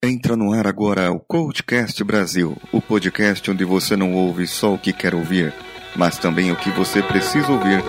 Entra 0.00 0.36
no 0.36 0.52
ar 0.52 0.64
agora 0.64 1.10
o 1.10 1.18
Coachcast 1.18 2.04
Brasil, 2.04 2.56
o 2.72 2.80
podcast 2.80 3.50
onde 3.50 3.64
você 3.64 3.96
não 3.96 4.14
ouve 4.14 4.46
só 4.46 4.72
o 4.72 4.78
que 4.78 4.92
quer 4.92 5.12
ouvir, 5.12 5.52
mas 5.96 6.16
também 6.16 6.52
o 6.52 6.56
que 6.56 6.70
você 6.70 7.02
precisa 7.02 7.50
ouvir 7.50 7.82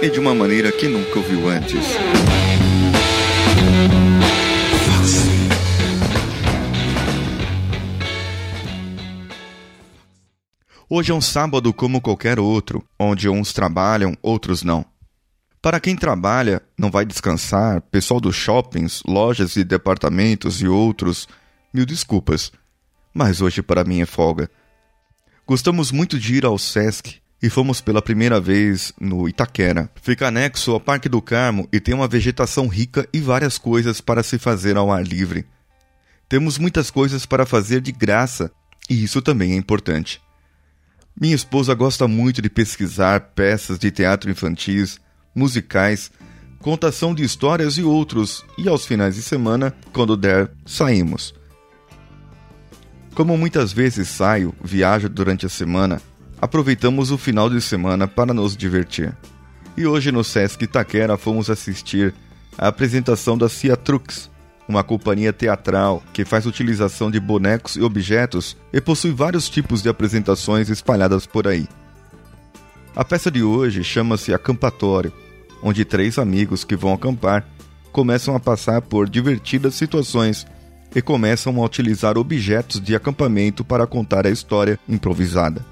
e 0.00 0.08
de 0.08 0.20
uma 0.20 0.32
maneira 0.32 0.70
que 0.70 0.86
nunca 0.86 1.18
ouviu 1.18 1.48
antes. 1.48 1.84
Hoje 10.88 11.10
é 11.10 11.14
um 11.14 11.20
sábado 11.20 11.74
como 11.74 12.00
qualquer 12.00 12.38
outro, 12.38 12.84
onde 12.96 13.28
uns 13.28 13.52
trabalham, 13.52 14.16
outros 14.22 14.62
não. 14.62 14.86
Para 15.60 15.80
quem 15.80 15.96
trabalha, 15.96 16.62
não 16.78 16.92
vai 16.92 17.04
descansar, 17.04 17.82
pessoal 17.90 18.20
dos 18.20 18.36
shoppings, 18.36 19.02
lojas 19.04 19.56
e 19.56 19.64
departamentos 19.64 20.62
e 20.62 20.68
outros 20.68 21.28
Mil 21.72 21.86
desculpas, 21.86 22.50
mas 23.14 23.40
hoje 23.40 23.62
para 23.62 23.84
mim 23.84 24.00
é 24.00 24.06
folga. 24.06 24.50
Gostamos 25.46 25.92
muito 25.92 26.18
de 26.18 26.34
ir 26.34 26.44
ao 26.44 26.58
Sesc 26.58 27.20
e 27.42 27.48
fomos 27.48 27.80
pela 27.80 28.02
primeira 28.02 28.40
vez 28.40 28.92
no 29.00 29.28
Itaquera. 29.28 29.90
Fica 30.02 30.28
anexo 30.28 30.72
ao 30.72 30.80
Parque 30.80 31.08
do 31.08 31.22
Carmo 31.22 31.68
e 31.72 31.80
tem 31.80 31.94
uma 31.94 32.08
vegetação 32.08 32.66
rica 32.68 33.08
e 33.12 33.20
várias 33.20 33.56
coisas 33.56 34.00
para 34.00 34.22
se 34.22 34.38
fazer 34.38 34.76
ao 34.76 34.92
ar 34.92 35.04
livre. 35.04 35.46
Temos 36.28 36.58
muitas 36.58 36.90
coisas 36.90 37.24
para 37.24 37.46
fazer 37.46 37.80
de 37.80 37.92
graça 37.92 38.50
e 38.88 39.02
isso 39.02 39.22
também 39.22 39.52
é 39.52 39.56
importante. 39.56 40.20
Minha 41.20 41.34
esposa 41.34 41.74
gosta 41.74 42.08
muito 42.08 42.42
de 42.42 42.50
pesquisar 42.50 43.20
peças 43.34 43.78
de 43.78 43.90
teatro 43.90 44.30
infantis, 44.30 45.00
musicais, 45.34 46.10
contação 46.58 47.14
de 47.14 47.22
histórias 47.22 47.78
e 47.78 47.82
outros, 47.82 48.44
e 48.58 48.68
aos 48.68 48.86
finais 48.86 49.14
de 49.14 49.22
semana, 49.22 49.74
quando 49.92 50.16
der, 50.16 50.50
saímos. 50.64 51.34
Como 53.20 53.36
muitas 53.36 53.70
vezes 53.70 54.08
saio, 54.08 54.54
viajo 54.64 55.06
durante 55.06 55.44
a 55.44 55.48
semana, 55.50 56.00
aproveitamos 56.40 57.10
o 57.10 57.18
final 57.18 57.50
de 57.50 57.60
semana 57.60 58.08
para 58.08 58.32
nos 58.32 58.56
divertir. 58.56 59.14
E 59.76 59.84
hoje 59.84 60.10
no 60.10 60.24
Sesc 60.24 60.64
Itaquera 60.64 61.18
fomos 61.18 61.50
assistir 61.50 62.14
à 62.56 62.68
apresentação 62.68 63.36
da 63.36 63.46
Cia 63.46 63.76
Trux, 63.76 64.30
uma 64.66 64.82
companhia 64.82 65.34
teatral 65.34 66.02
que 66.14 66.24
faz 66.24 66.46
utilização 66.46 67.10
de 67.10 67.20
bonecos 67.20 67.76
e 67.76 67.82
objetos 67.82 68.56
e 68.72 68.80
possui 68.80 69.10
vários 69.10 69.50
tipos 69.50 69.82
de 69.82 69.90
apresentações 69.90 70.70
espalhadas 70.70 71.26
por 71.26 71.46
aí. 71.46 71.68
A 72.96 73.04
peça 73.04 73.30
de 73.30 73.42
hoje 73.42 73.84
chama-se 73.84 74.32
Acampatório, 74.32 75.12
onde 75.62 75.84
três 75.84 76.18
amigos 76.18 76.64
que 76.64 76.74
vão 76.74 76.94
acampar 76.94 77.46
começam 77.92 78.34
a 78.34 78.40
passar 78.40 78.80
por 78.80 79.10
divertidas 79.10 79.74
situações 79.74 80.46
e 80.94 81.00
começam 81.00 81.60
a 81.60 81.64
utilizar 81.64 82.18
objetos 82.18 82.80
de 82.80 82.94
acampamento 82.94 83.64
para 83.64 83.86
contar 83.86 84.26
a 84.26 84.30
história 84.30 84.78
improvisada. 84.88 85.64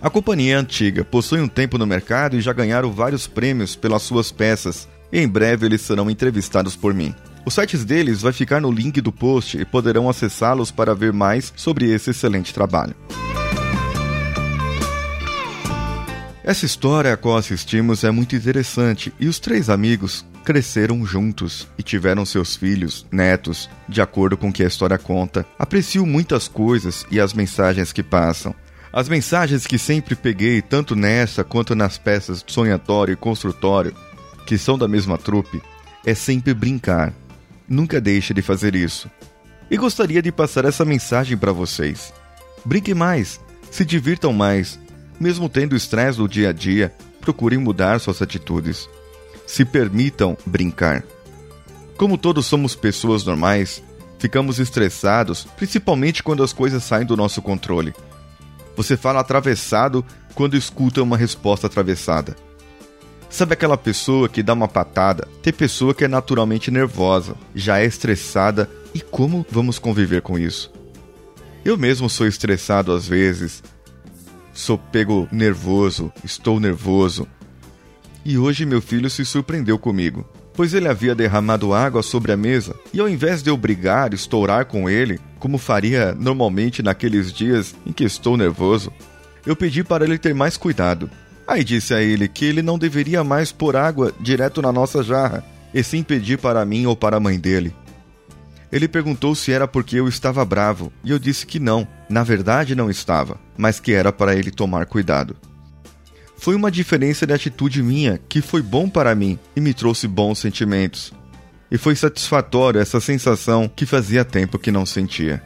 A 0.00 0.10
companhia 0.10 0.54
é 0.54 0.56
antiga, 0.56 1.04
possui 1.04 1.40
um 1.40 1.48
tempo 1.48 1.78
no 1.78 1.86
mercado 1.86 2.36
e 2.36 2.40
já 2.40 2.52
ganharam 2.52 2.92
vários 2.92 3.26
prêmios 3.26 3.76
pelas 3.76 4.02
suas 4.02 4.32
peças, 4.32 4.88
e 5.12 5.20
em 5.20 5.28
breve 5.28 5.66
eles 5.66 5.80
serão 5.80 6.10
entrevistados 6.10 6.74
por 6.74 6.92
mim. 6.92 7.14
Os 7.44 7.54
sites 7.54 7.84
deles 7.84 8.22
vai 8.22 8.32
ficar 8.32 8.60
no 8.60 8.70
link 8.70 9.00
do 9.00 9.12
post 9.12 9.58
e 9.58 9.64
poderão 9.64 10.08
acessá-los 10.08 10.70
para 10.70 10.94
ver 10.94 11.12
mais 11.12 11.52
sobre 11.56 11.90
esse 11.90 12.10
excelente 12.10 12.52
trabalho. 12.52 12.94
Essa 16.44 16.66
história 16.66 17.12
a 17.12 17.16
qual 17.16 17.36
assistimos 17.36 18.02
é 18.02 18.10
muito 18.10 18.34
interessante 18.34 19.12
e 19.20 19.28
os 19.28 19.38
três 19.38 19.70
amigos 19.70 20.24
cresceram 20.42 21.06
juntos 21.06 21.68
e 21.78 21.82
tiveram 21.82 22.24
seus 22.26 22.56
filhos, 22.56 23.06
netos, 23.10 23.70
de 23.88 24.00
acordo 24.00 24.36
com 24.36 24.48
o 24.48 24.52
que 24.52 24.62
a 24.62 24.66
história 24.66 24.98
conta. 24.98 25.46
Aprecio 25.58 26.04
muitas 26.04 26.48
coisas 26.48 27.06
e 27.10 27.20
as 27.20 27.32
mensagens 27.32 27.92
que 27.92 28.02
passam. 28.02 28.54
As 28.92 29.08
mensagens 29.08 29.66
que 29.66 29.78
sempre 29.78 30.14
peguei, 30.14 30.60
tanto 30.60 30.94
nessa 30.94 31.42
quanto 31.42 31.74
nas 31.74 31.96
peças 31.96 32.44
Sonhatório 32.46 33.12
e 33.12 33.16
Construtório, 33.16 33.94
que 34.46 34.58
são 34.58 34.76
da 34.76 34.86
mesma 34.86 35.16
trupe, 35.16 35.62
é 36.04 36.14
sempre 36.14 36.52
brincar. 36.52 37.14
Nunca 37.66 38.00
deixe 38.00 38.34
de 38.34 38.42
fazer 38.42 38.74
isso. 38.74 39.10
E 39.70 39.76
gostaria 39.76 40.20
de 40.20 40.30
passar 40.30 40.64
essa 40.66 40.84
mensagem 40.84 41.38
para 41.38 41.52
vocês. 41.52 42.12
Brinque 42.64 42.92
mais, 42.92 43.40
se 43.70 43.84
divirtam 43.84 44.32
mais, 44.32 44.78
mesmo 45.18 45.48
tendo 45.48 45.74
estresse 45.74 46.18
do 46.18 46.28
dia 46.28 46.50
a 46.50 46.52
dia, 46.52 46.92
procurem 47.20 47.58
mudar 47.58 47.98
suas 47.98 48.20
atitudes 48.20 48.88
se 49.46 49.64
permitam 49.64 50.36
brincar. 50.46 51.04
Como 51.96 52.18
todos 52.18 52.46
somos 52.46 52.74
pessoas 52.74 53.24
normais, 53.24 53.82
ficamos 54.18 54.58
estressados, 54.58 55.46
principalmente 55.56 56.22
quando 56.22 56.42
as 56.42 56.52
coisas 56.52 56.82
saem 56.82 57.06
do 57.06 57.16
nosso 57.16 57.42
controle. 57.42 57.94
Você 58.76 58.96
fala 58.96 59.20
atravessado 59.20 60.04
quando 60.34 60.56
escuta 60.56 61.02
uma 61.02 61.16
resposta 61.16 61.66
atravessada. 61.66 62.36
Sabe 63.28 63.54
aquela 63.54 63.78
pessoa 63.78 64.28
que 64.28 64.42
dá 64.42 64.52
uma 64.52 64.68
patada? 64.68 65.26
Tem 65.42 65.52
pessoa 65.52 65.94
que 65.94 66.04
é 66.04 66.08
naturalmente 66.08 66.70
nervosa, 66.70 67.34
já 67.54 67.80
é 67.80 67.84
estressada 67.84 68.68
e 68.94 69.00
como 69.00 69.46
vamos 69.50 69.78
conviver 69.78 70.22
com 70.22 70.38
isso? 70.38 70.70
Eu 71.64 71.78
mesmo 71.78 72.10
sou 72.10 72.26
estressado 72.26 72.92
às 72.92 73.08
vezes, 73.08 73.62
sou 74.52 74.76
pego 74.76 75.28
nervoso, 75.32 76.12
estou 76.22 76.60
nervoso, 76.60 77.26
e 78.24 78.38
hoje 78.38 78.64
meu 78.64 78.80
filho 78.80 79.10
se 79.10 79.24
surpreendeu 79.24 79.78
comigo, 79.78 80.26
pois 80.54 80.74
ele 80.74 80.88
havia 80.88 81.14
derramado 81.14 81.72
água 81.72 82.02
sobre 82.02 82.32
a 82.32 82.36
mesa 82.36 82.74
e 82.92 83.00
ao 83.00 83.08
invés 83.08 83.42
de 83.42 83.50
eu 83.50 83.56
brigar, 83.56 84.14
estourar 84.14 84.66
com 84.66 84.88
ele, 84.88 85.20
como 85.38 85.58
faria 85.58 86.14
normalmente 86.14 86.82
naqueles 86.82 87.32
dias 87.32 87.74
em 87.86 87.92
que 87.92 88.04
estou 88.04 88.36
nervoso, 88.36 88.92
eu 89.44 89.56
pedi 89.56 89.82
para 89.82 90.04
ele 90.04 90.18
ter 90.18 90.34
mais 90.34 90.56
cuidado. 90.56 91.10
Aí 91.46 91.64
disse 91.64 91.92
a 91.92 92.00
ele 92.00 92.28
que 92.28 92.44
ele 92.44 92.62
não 92.62 92.78
deveria 92.78 93.24
mais 93.24 93.50
pôr 93.50 93.76
água 93.76 94.12
direto 94.20 94.62
na 94.62 94.72
nossa 94.72 95.02
jarra, 95.02 95.44
e 95.74 95.82
sim 95.82 96.02
pedir 96.02 96.38
para 96.38 96.64
mim 96.64 96.86
ou 96.86 96.94
para 96.94 97.16
a 97.16 97.20
mãe 97.20 97.38
dele. 97.38 97.74
Ele 98.70 98.88
perguntou 98.88 99.34
se 99.34 99.52
era 99.52 99.68
porque 99.68 99.96
eu 99.96 100.08
estava 100.08 100.44
bravo, 100.44 100.92
e 101.04 101.10
eu 101.10 101.18
disse 101.18 101.46
que 101.46 101.58
não, 101.58 101.86
na 102.08 102.22
verdade 102.22 102.74
não 102.74 102.88
estava, 102.88 103.38
mas 103.56 103.80
que 103.80 103.92
era 103.92 104.12
para 104.12 104.34
ele 104.34 104.50
tomar 104.50 104.86
cuidado. 104.86 105.36
Foi 106.42 106.56
uma 106.56 106.72
diferença 106.72 107.24
de 107.24 107.32
atitude 107.32 107.80
minha 107.84 108.18
que 108.28 108.42
foi 108.42 108.60
bom 108.60 108.88
para 108.88 109.14
mim 109.14 109.38
e 109.54 109.60
me 109.60 109.72
trouxe 109.72 110.08
bons 110.08 110.40
sentimentos. 110.40 111.12
E 111.70 111.78
foi 111.78 111.94
satisfatório 111.94 112.80
essa 112.80 113.00
sensação 113.00 113.68
que 113.68 113.86
fazia 113.86 114.24
tempo 114.24 114.58
que 114.58 114.72
não 114.72 114.84
sentia. 114.84 115.40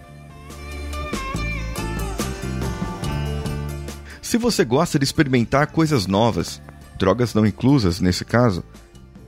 Se 4.23 4.39
você 4.39 4.65
gosta 4.65 4.99
de 4.99 5.05
experimentar 5.05 5.67
coisas 5.67 6.07
novas, 6.07 6.63
drogas 6.99 7.35
não 7.35 7.45
inclusas 7.45 8.01
nesse 8.01 8.25
caso, 8.25 8.65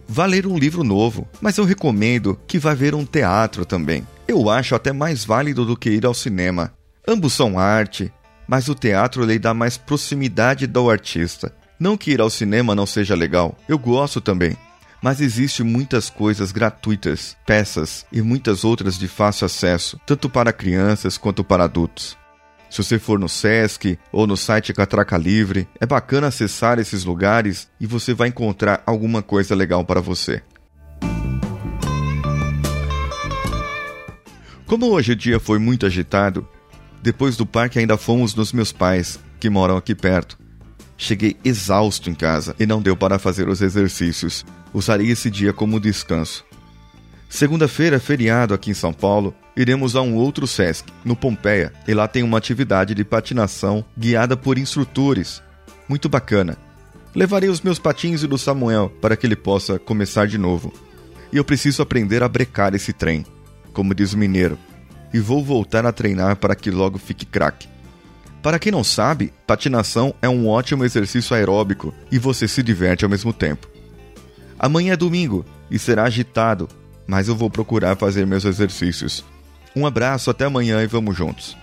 vá 0.08 0.24
ler 0.24 0.46
um 0.46 0.56
livro 0.56 0.82
novo, 0.82 1.28
mas 1.38 1.58
eu 1.58 1.66
recomendo 1.66 2.40
que 2.46 2.58
vá 2.58 2.72
ver 2.72 2.94
um 2.94 3.04
teatro 3.04 3.66
também. 3.66 4.06
Eu 4.26 4.48
acho 4.48 4.74
até 4.74 4.90
mais 4.90 5.22
válido 5.22 5.66
do 5.66 5.76
que 5.76 5.90
ir 5.90 6.06
ao 6.06 6.14
cinema. 6.14 6.72
Ambos 7.06 7.34
são 7.34 7.58
arte, 7.58 8.10
mas 8.48 8.68
o 8.68 8.74
teatro 8.74 9.24
lhe 9.24 9.38
dá 9.38 9.52
mais 9.52 9.76
proximidade 9.76 10.66
do 10.66 10.90
artista. 10.90 11.54
Não 11.78 11.96
que 11.96 12.10
ir 12.10 12.20
ao 12.20 12.30
cinema 12.30 12.74
não 12.74 12.86
seja 12.86 13.14
legal, 13.14 13.56
eu 13.68 13.78
gosto 13.78 14.20
também. 14.20 14.56
Mas 15.00 15.20
existe 15.20 15.62
muitas 15.62 16.10
coisas 16.10 16.50
gratuitas, 16.50 17.36
peças 17.46 18.04
e 18.10 18.20
muitas 18.20 18.64
outras 18.64 18.98
de 18.98 19.06
fácil 19.06 19.44
acesso, 19.44 20.00
tanto 20.04 20.28
para 20.28 20.52
crianças 20.52 21.16
quanto 21.16 21.44
para 21.44 21.64
adultos. 21.64 22.16
Se 22.68 22.82
você 22.82 22.98
for 22.98 23.18
no 23.18 23.28
Sesc 23.28 23.98
ou 24.10 24.26
no 24.26 24.36
site 24.36 24.72
Catraca 24.72 25.16
Livre, 25.16 25.68
é 25.80 25.86
bacana 25.86 26.26
acessar 26.26 26.78
esses 26.78 27.04
lugares 27.04 27.68
e 27.80 27.86
você 27.86 28.12
vai 28.12 28.28
encontrar 28.28 28.82
alguma 28.84 29.22
coisa 29.22 29.54
legal 29.54 29.84
para 29.84 30.00
você. 30.00 30.42
Como 34.66 34.86
hoje 34.90 35.12
o 35.12 35.16
dia 35.16 35.40
foi 35.40 35.58
muito 35.58 35.86
agitado, 35.86 36.46
depois 37.02 37.36
do 37.36 37.46
parque 37.46 37.78
ainda 37.78 37.96
fomos 37.96 38.34
nos 38.34 38.52
meus 38.52 38.72
pais, 38.72 39.18
que 39.38 39.48
moram 39.48 39.76
aqui 39.76 39.94
perto. 39.94 40.38
Cheguei 40.96 41.36
exausto 41.44 42.10
em 42.10 42.14
casa 42.14 42.56
e 42.58 42.66
não 42.66 42.82
deu 42.82 42.96
para 42.96 43.18
fazer 43.18 43.48
os 43.48 43.62
exercícios. 43.62 44.44
Usarei 44.74 45.10
esse 45.10 45.30
dia 45.30 45.52
como 45.52 45.78
descanso. 45.78 46.44
Segunda-feira, 47.28 48.00
feriado 48.00 48.52
aqui 48.52 48.70
em 48.70 48.74
São 48.74 48.92
Paulo, 48.92 49.34
iremos 49.56 49.94
a 49.94 50.00
um 50.00 50.14
outro 50.14 50.46
SESC, 50.46 50.90
no 51.04 51.14
Pompeia, 51.14 51.72
e 51.86 51.92
lá 51.92 52.08
tem 52.08 52.22
uma 52.22 52.38
atividade 52.38 52.94
de 52.94 53.04
patinação 53.04 53.84
guiada 53.96 54.36
por 54.36 54.58
instrutores. 54.58 55.42
Muito 55.88 56.08
bacana. 56.08 56.56
Levarei 57.14 57.48
os 57.48 57.60
meus 57.60 57.78
patins 57.78 58.22
e 58.22 58.26
do 58.26 58.38
Samuel 58.38 58.90
para 59.00 59.16
que 59.16 59.26
ele 59.26 59.36
possa 59.36 59.78
começar 59.78 60.26
de 60.26 60.38
novo. 60.38 60.72
E 61.32 61.36
eu 61.36 61.44
preciso 61.44 61.82
aprender 61.82 62.22
a 62.22 62.28
brecar 62.28 62.74
esse 62.74 62.92
trem, 62.92 63.24
como 63.72 63.94
diz 63.94 64.14
o 64.14 64.18
mineiro, 64.18 64.58
e 65.12 65.20
vou 65.20 65.44
voltar 65.44 65.84
a 65.86 65.92
treinar 65.92 66.36
para 66.36 66.54
que 66.54 66.70
logo 66.70 66.98
fique 66.98 67.26
craque. 67.26 67.68
Para 68.42 68.58
quem 68.58 68.70
não 68.70 68.84
sabe, 68.84 69.32
patinação 69.46 70.14
é 70.22 70.28
um 70.28 70.48
ótimo 70.48 70.84
exercício 70.84 71.34
aeróbico 71.34 71.92
e 72.10 72.18
você 72.18 72.46
se 72.46 72.62
diverte 72.62 73.04
ao 73.04 73.10
mesmo 73.10 73.32
tempo. 73.32 73.68
Amanhã 74.58 74.92
é 74.92 74.96
domingo 74.96 75.44
e 75.70 75.78
será 75.78 76.04
agitado, 76.04 76.68
mas 77.06 77.28
eu 77.28 77.36
vou 77.36 77.50
procurar 77.50 77.96
fazer 77.96 78.26
meus 78.26 78.44
exercícios. 78.44 79.24
Um 79.74 79.86
abraço, 79.86 80.30
até 80.30 80.44
amanhã 80.44 80.82
e 80.82 80.86
vamos 80.86 81.16
juntos. 81.16 81.56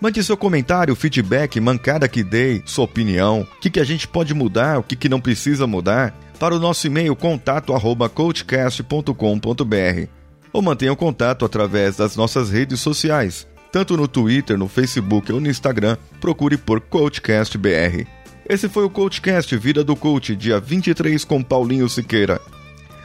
Mande 0.00 0.22
seu 0.24 0.36
comentário, 0.36 0.96
feedback, 0.96 1.60
mancada 1.60 2.08
que 2.08 2.24
dei, 2.24 2.62
sua 2.66 2.84
opinião, 2.84 3.42
o 3.42 3.60
que, 3.60 3.70
que 3.70 3.78
a 3.78 3.84
gente 3.84 4.08
pode 4.08 4.34
mudar, 4.34 4.78
o 4.78 4.82
que, 4.82 4.96
que 4.96 5.08
não 5.08 5.20
precisa 5.20 5.66
mudar, 5.66 6.12
para 6.40 6.56
o 6.56 6.58
nosso 6.58 6.88
e-mail 6.88 7.14
contato 7.14 7.72
arroba 7.72 8.08
coachcast.com.br 8.08 10.21
ou 10.52 10.60
mantenha 10.60 10.92
o 10.92 10.96
contato 10.96 11.44
através 11.44 11.96
das 11.96 12.16
nossas 12.16 12.50
redes 12.50 12.80
sociais, 12.80 13.46
tanto 13.70 13.96
no 13.96 14.06
Twitter, 14.06 14.58
no 14.58 14.68
Facebook 14.68 15.32
ou 15.32 15.40
no 15.40 15.48
Instagram, 15.48 15.96
procure 16.20 16.56
por 16.56 16.80
CoachCastBR. 16.80 18.06
Esse 18.48 18.68
foi 18.68 18.84
o 18.84 18.90
CoachCast 18.90 19.56
Vida 19.56 19.82
do 19.82 19.96
Coach, 19.96 20.36
dia 20.36 20.60
23 20.60 21.24
com 21.24 21.42
Paulinho 21.42 21.88
Siqueira. 21.88 22.40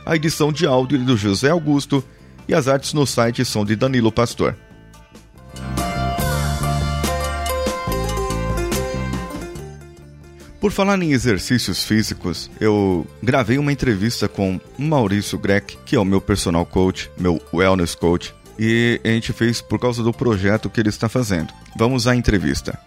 A 0.05 0.15
edição 0.15 0.51
de 0.51 0.65
áudio 0.65 0.99
é 0.99 1.03
do 1.03 1.15
José 1.15 1.49
Augusto 1.49 2.03
e 2.47 2.53
as 2.53 2.67
artes 2.67 2.93
no 2.93 3.05
site 3.05 3.45
são 3.45 3.63
de 3.63 3.75
Danilo 3.75 4.11
Pastor. 4.11 4.55
Por 10.67 10.73
falar 10.73 11.01
em 11.01 11.13
exercícios 11.13 11.85
físicos, 11.85 12.51
eu 12.59 13.07
gravei 13.23 13.57
uma 13.57 13.71
entrevista 13.71 14.27
com 14.27 14.59
Maurício 14.77 15.39
Greck, 15.39 15.77
que 15.85 15.95
é 15.95 15.99
o 15.99 16.03
meu 16.03 16.19
personal 16.19 16.65
coach, 16.65 17.09
meu 17.17 17.41
wellness 17.53 17.95
coach, 17.95 18.35
e 18.59 18.99
a 19.01 19.07
gente 19.07 19.31
fez 19.31 19.61
por 19.61 19.79
causa 19.79 20.03
do 20.03 20.11
projeto 20.11 20.69
que 20.69 20.81
ele 20.81 20.89
está 20.89 21.07
fazendo. 21.07 21.53
Vamos 21.77 22.05
à 22.05 22.13
entrevista. 22.13 22.77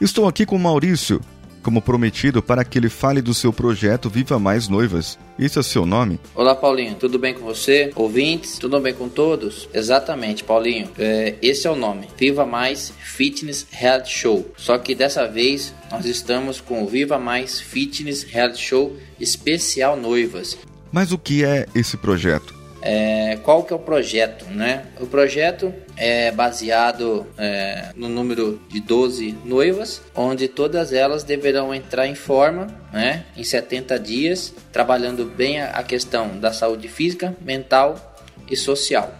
Estou 0.00 0.28
aqui 0.28 0.46
com 0.46 0.56
Maurício, 0.56 1.20
como 1.62 1.82
prometido, 1.82 2.42
para 2.42 2.64
que 2.64 2.78
ele 2.78 2.88
fale 2.88 3.20
do 3.22 3.34
seu 3.34 3.52
projeto 3.52 4.10
Viva 4.10 4.38
Mais 4.38 4.68
Noivas. 4.68 5.18
Esse 5.38 5.58
é 5.58 5.60
o 5.60 5.64
seu 5.64 5.86
nome? 5.86 6.20
Olá, 6.34 6.54
Paulinho. 6.54 6.94
Tudo 6.94 7.18
bem 7.18 7.34
com 7.34 7.44
você? 7.44 7.90
Ouvintes? 7.94 8.58
Tudo 8.58 8.80
bem 8.80 8.94
com 8.94 9.08
todos? 9.08 9.68
Exatamente, 9.72 10.44
Paulinho. 10.44 10.88
É, 10.98 11.34
esse 11.40 11.66
é 11.66 11.70
o 11.70 11.76
nome. 11.76 12.08
Viva 12.16 12.44
Mais 12.44 12.92
Fitness 13.00 13.66
Reality 13.70 14.10
Show. 14.10 14.52
Só 14.56 14.76
que 14.78 14.94
dessa 14.94 15.26
vez 15.26 15.74
nós 15.90 16.04
estamos 16.04 16.60
com 16.60 16.82
o 16.82 16.86
Viva 16.86 17.18
Mais 17.18 17.60
Fitness 17.60 18.22
Reality 18.22 18.62
Show 18.62 18.96
Especial 19.18 19.96
Noivas. 19.96 20.58
Mas 20.92 21.12
o 21.12 21.18
que 21.18 21.44
é 21.44 21.66
esse 21.74 21.96
projeto? 21.96 22.59
É, 22.82 23.38
qual 23.42 23.62
que 23.62 23.72
é 23.72 23.76
o 23.76 23.78
projeto, 23.78 24.46
né? 24.46 24.86
O 24.98 25.06
projeto 25.06 25.72
é 25.96 26.30
baseado 26.30 27.26
é, 27.36 27.90
no 27.94 28.08
número 28.08 28.60
de 28.68 28.80
12 28.80 29.36
noivas, 29.44 30.00
onde 30.14 30.48
todas 30.48 30.92
elas 30.92 31.22
deverão 31.22 31.74
entrar 31.74 32.06
em 32.06 32.14
forma, 32.14 32.68
né? 32.92 33.26
Em 33.36 33.44
70 33.44 33.98
dias, 33.98 34.54
trabalhando 34.72 35.26
bem 35.26 35.60
a 35.60 35.82
questão 35.82 36.38
da 36.38 36.52
saúde 36.52 36.88
física, 36.88 37.36
mental 37.42 38.16
e 38.50 38.56
social, 38.56 39.14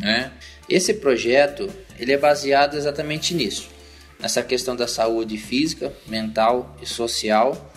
né? 0.00 0.32
Esse 0.68 0.94
projeto, 0.94 1.70
ele 1.98 2.12
é 2.12 2.18
baseado 2.18 2.76
exatamente 2.76 3.32
nisso, 3.32 3.68
nessa 4.18 4.42
questão 4.42 4.74
da 4.74 4.88
saúde 4.88 5.36
física, 5.36 5.92
mental 6.08 6.76
e 6.82 6.86
social, 6.86 7.70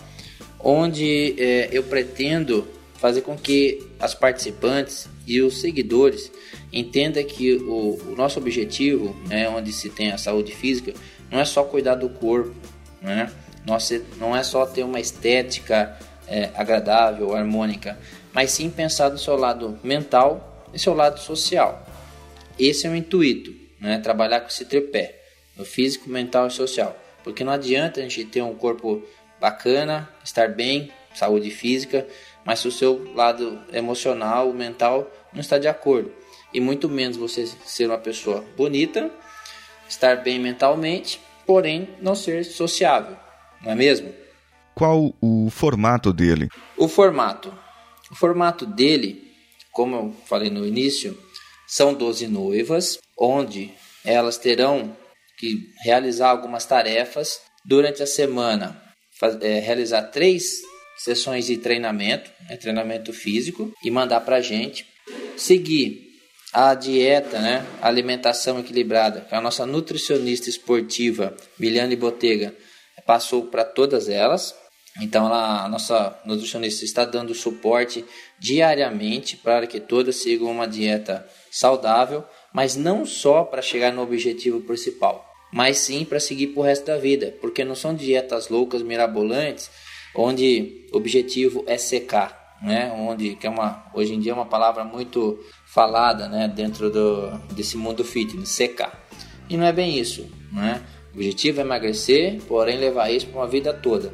onde 0.58 1.36
é, 1.38 1.68
eu 1.70 1.84
pretendo 1.84 2.66
fazer 2.94 3.20
com 3.20 3.36
que 3.36 3.86
as 4.00 4.14
participantes 4.14 5.08
e 5.28 5.42
os 5.42 5.60
seguidores 5.60 6.32
entendam 6.72 7.22
que 7.22 7.56
o, 7.56 7.98
o 8.06 8.14
nosso 8.16 8.38
objetivo, 8.38 9.14
né, 9.28 9.48
onde 9.48 9.72
se 9.72 9.90
tem 9.90 10.10
a 10.10 10.18
saúde 10.18 10.54
física, 10.54 10.94
não 11.30 11.38
é 11.38 11.44
só 11.44 11.62
cuidar 11.62 11.96
do 11.96 12.08
corpo, 12.08 12.54
né? 13.02 13.30
Nossa, 13.66 14.02
não 14.16 14.34
é 14.34 14.42
só 14.42 14.64
ter 14.64 14.82
uma 14.82 14.98
estética 14.98 15.98
é, 16.26 16.50
agradável, 16.54 17.34
harmônica, 17.34 17.98
mas 18.32 18.50
sim 18.52 18.70
pensar 18.70 19.10
do 19.10 19.18
seu 19.18 19.36
lado 19.36 19.78
mental 19.84 20.66
e 20.72 20.78
seu 20.78 20.94
lado 20.94 21.20
social. 21.20 21.86
Esse 22.58 22.86
é 22.86 22.90
o 22.90 22.96
intuito, 22.96 23.54
né? 23.78 23.98
trabalhar 23.98 24.40
com 24.40 24.48
esse 24.48 24.64
tripé, 24.64 25.20
no 25.56 25.64
físico, 25.64 26.08
mental 26.08 26.46
e 26.46 26.50
social. 26.50 26.96
Porque 27.22 27.44
não 27.44 27.52
adianta 27.52 28.00
a 28.00 28.02
gente 28.02 28.24
ter 28.24 28.42
um 28.42 28.54
corpo 28.54 29.02
bacana, 29.38 30.08
estar 30.24 30.48
bem, 30.48 30.90
saúde 31.14 31.50
física, 31.50 32.06
mas 32.44 32.60
se 32.60 32.68
o 32.68 32.72
seu 32.72 33.12
lado 33.14 33.60
emocional, 33.72 34.52
mental 34.52 35.10
não 35.32 35.40
está 35.40 35.58
de 35.58 35.68
acordo, 35.68 36.12
e 36.52 36.60
muito 36.60 36.88
menos 36.88 37.16
você 37.16 37.46
ser 37.46 37.86
uma 37.86 37.98
pessoa 37.98 38.44
bonita, 38.56 39.10
estar 39.88 40.16
bem 40.16 40.38
mentalmente, 40.38 41.20
porém 41.46 41.88
não 42.00 42.14
ser 42.14 42.44
sociável, 42.44 43.16
não 43.62 43.72
é 43.72 43.74
mesmo? 43.74 44.12
Qual 44.74 45.12
o 45.20 45.50
formato 45.50 46.12
dele? 46.12 46.48
O 46.76 46.86
formato. 46.86 47.52
O 48.10 48.14
formato 48.14 48.64
dele, 48.64 49.32
como 49.72 49.96
eu 49.96 50.16
falei 50.26 50.50
no 50.50 50.64
início, 50.64 51.18
são 51.66 51.92
12 51.92 52.28
noivas, 52.28 52.98
onde 53.18 53.72
elas 54.04 54.38
terão 54.38 54.96
que 55.36 55.72
realizar 55.84 56.30
algumas 56.30 56.64
tarefas 56.64 57.40
durante 57.64 58.02
a 58.02 58.06
semana, 58.06 58.80
faz, 59.18 59.36
é, 59.42 59.60
realizar 59.60 60.02
três 60.04 60.62
sessões 60.96 61.46
de 61.46 61.58
treinamento, 61.58 62.30
né, 62.48 62.56
treinamento 62.56 63.12
físico, 63.12 63.72
e 63.84 63.90
mandar 63.90 64.20
para 64.20 64.36
a 64.36 64.40
gente. 64.40 64.86
Seguir 65.38 66.08
a 66.52 66.74
dieta, 66.74 67.38
né, 67.38 67.64
a 67.80 67.86
alimentação 67.86 68.58
equilibrada, 68.58 69.20
que 69.20 69.34
a 69.36 69.40
nossa 69.40 69.64
nutricionista 69.64 70.50
esportiva, 70.50 71.36
Miliane 71.56 71.94
Botega, 71.94 72.52
passou 73.06 73.44
para 73.46 73.64
todas 73.64 74.08
elas. 74.08 74.52
Então, 75.00 75.26
ela, 75.26 75.64
a 75.64 75.68
nossa 75.68 76.20
nutricionista 76.24 76.84
está 76.84 77.04
dando 77.04 77.36
suporte 77.36 78.04
diariamente 78.36 79.36
para 79.36 79.68
que 79.68 79.78
todas 79.78 80.16
sigam 80.16 80.50
uma 80.50 80.66
dieta 80.66 81.24
saudável, 81.52 82.24
mas 82.52 82.74
não 82.74 83.06
só 83.06 83.44
para 83.44 83.62
chegar 83.62 83.92
no 83.92 84.02
objetivo 84.02 84.60
principal, 84.62 85.24
mas 85.52 85.78
sim 85.78 86.04
para 86.04 86.18
seguir 86.18 86.48
para 86.48 86.60
o 86.60 86.64
resto 86.64 86.86
da 86.86 86.98
vida, 86.98 87.32
porque 87.40 87.64
não 87.64 87.76
são 87.76 87.94
dietas 87.94 88.48
loucas, 88.48 88.82
mirabolantes, 88.82 89.70
onde 90.16 90.88
o 90.92 90.96
objetivo 90.96 91.62
é 91.68 91.78
secar, 91.78 92.37
né? 92.62 92.92
Onde 92.96 93.34
que 93.34 93.46
é 93.46 93.50
uma 93.50 93.84
hoje 93.94 94.14
em 94.14 94.20
dia 94.20 94.32
é 94.32 94.34
uma 94.34 94.46
palavra 94.46 94.84
muito 94.84 95.38
falada, 95.66 96.28
né? 96.28 96.48
Dentro 96.48 96.90
do, 96.90 97.30
desse 97.54 97.76
mundo 97.76 98.04
fitness, 98.04 98.50
secar. 98.50 99.06
E 99.48 99.56
não 99.56 99.64
é 99.64 99.72
bem 99.72 99.98
isso, 99.98 100.26
né? 100.52 100.82
O 101.12 101.16
objetivo 101.16 101.60
é 101.60 101.64
emagrecer, 101.64 102.40
porém 102.46 102.78
levar 102.78 103.10
isso 103.10 103.26
para 103.26 103.40
uma 103.40 103.46
vida 103.46 103.72
toda. 103.72 104.12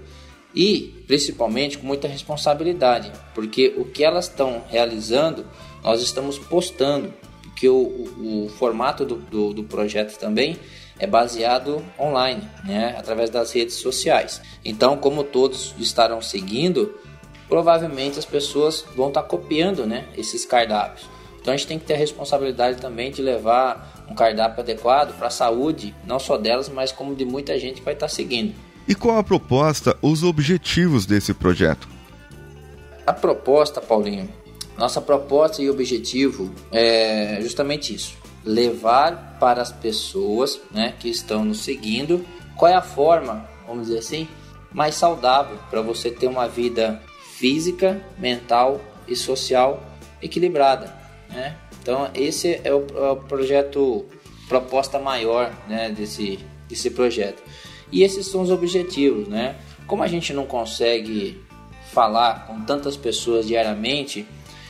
E 0.55 1.02
principalmente 1.06 1.79
com 1.79 1.87
muita 1.87 2.06
responsabilidade, 2.06 3.11
porque 3.35 3.75
o 3.76 3.85
que 3.85 4.05
elas 4.05 4.29
estão 4.29 4.62
realizando, 4.69 5.44
nós 5.82 6.00
estamos 6.00 6.38
postando, 6.38 7.12
porque 7.43 7.69
o, 7.69 7.75
o, 7.75 8.44
o 8.44 8.49
formato 8.49 9.05
do, 9.05 9.17
do, 9.17 9.52
do 9.52 9.64
projeto 9.64 10.17
também 10.17 10.56
é 10.98 11.06
baseado 11.06 11.84
online, 11.98 12.43
né, 12.65 12.94
através 12.96 13.31
das 13.31 13.53
redes 13.53 13.74
sociais. 13.74 14.41
Então, 14.65 14.96
como 14.96 15.24
todos 15.24 15.74
estarão 15.79 16.22
seguindo, 16.22 16.94
provavelmente 17.48 18.19
as 18.19 18.24
pessoas 18.24 18.84
vão 18.96 19.08
estar 19.08 19.22
copiando, 19.22 19.86
né, 19.86 20.06
esses 20.17 20.44
cardápios. 20.44 21.08
Então 21.41 21.53
a 21.53 21.56
gente 21.56 21.67
tem 21.67 21.79
que 21.79 21.84
ter 21.84 21.94
a 21.94 21.98
responsabilidade 21.98 22.81
também 22.81 23.10
de 23.10 23.20
levar 23.20 24.06
um 24.08 24.15
cardápio 24.15 24.63
adequado 24.63 25.17
para 25.17 25.27
a 25.27 25.31
saúde, 25.31 25.94
não 26.06 26.19
só 26.19 26.39
delas, 26.39 26.69
mas 26.69 26.91
como 26.91 27.15
de 27.15 27.24
muita 27.24 27.58
gente 27.58 27.77
que 27.77 27.84
vai 27.84 27.94
estar 27.94 28.08
seguindo. 28.08 28.55
E 28.89 28.94
qual 28.94 29.19
a 29.19 29.22
proposta, 29.22 29.96
os 30.01 30.22
objetivos 30.22 31.06
desse 31.06 31.32
projeto? 31.32 31.89
A 33.06 33.13
proposta, 33.13 33.81
Paulinho, 33.81 34.29
nossa 34.77 35.01
proposta 35.01 35.63
e 35.63 35.70
objetivo 35.70 36.51
é 36.72 37.39
justamente 37.43 37.94
isso: 37.94 38.17
levar 38.44 39.36
para 39.39 39.63
as 39.63 39.72
pessoas 39.72 40.60
né, 40.70 40.94
que 40.98 41.08
estão 41.08 41.44
nos 41.44 41.60
seguindo 41.60 42.24
qual 42.56 42.70
é 42.70 42.74
a 42.74 42.82
forma, 42.82 43.48
vamos 43.67 43.86
dizer 43.86 43.98
assim, 43.98 44.29
mais 44.72 44.94
saudável 44.94 45.58
para 45.70 45.81
você 45.81 46.10
ter 46.10 46.27
uma 46.27 46.48
vida 46.48 47.01
física, 47.44 48.01
mental 48.17 48.81
e 49.06 49.15
social 49.15 49.82
equilibrada. 50.22 50.96
Né? 51.29 51.55
Então, 51.79 52.08
esse 52.15 52.58
é 52.65 52.72
o, 52.72 52.86
é 52.96 53.10
o 53.10 53.17
projeto, 53.17 54.06
proposta 54.48 54.98
maior 54.98 55.53
né, 55.69 55.91
desse, 55.91 56.39
desse 56.67 56.91
projeto. 56.91 57.43
E 57.93 58.03
esses 58.03 58.29
são 58.29 58.41
os 58.41 58.51
objetivos. 58.51 59.29
Né? 59.29 59.56
Como 59.86 60.03
a 60.03 60.06
gente 60.06 60.32
não 60.32 60.46
consegue 60.46 61.39
falar 61.93 62.46
com 62.46 62.63
tantas 62.63 62.96
pessoas 62.96 63.46
diariamente, 63.46 64.27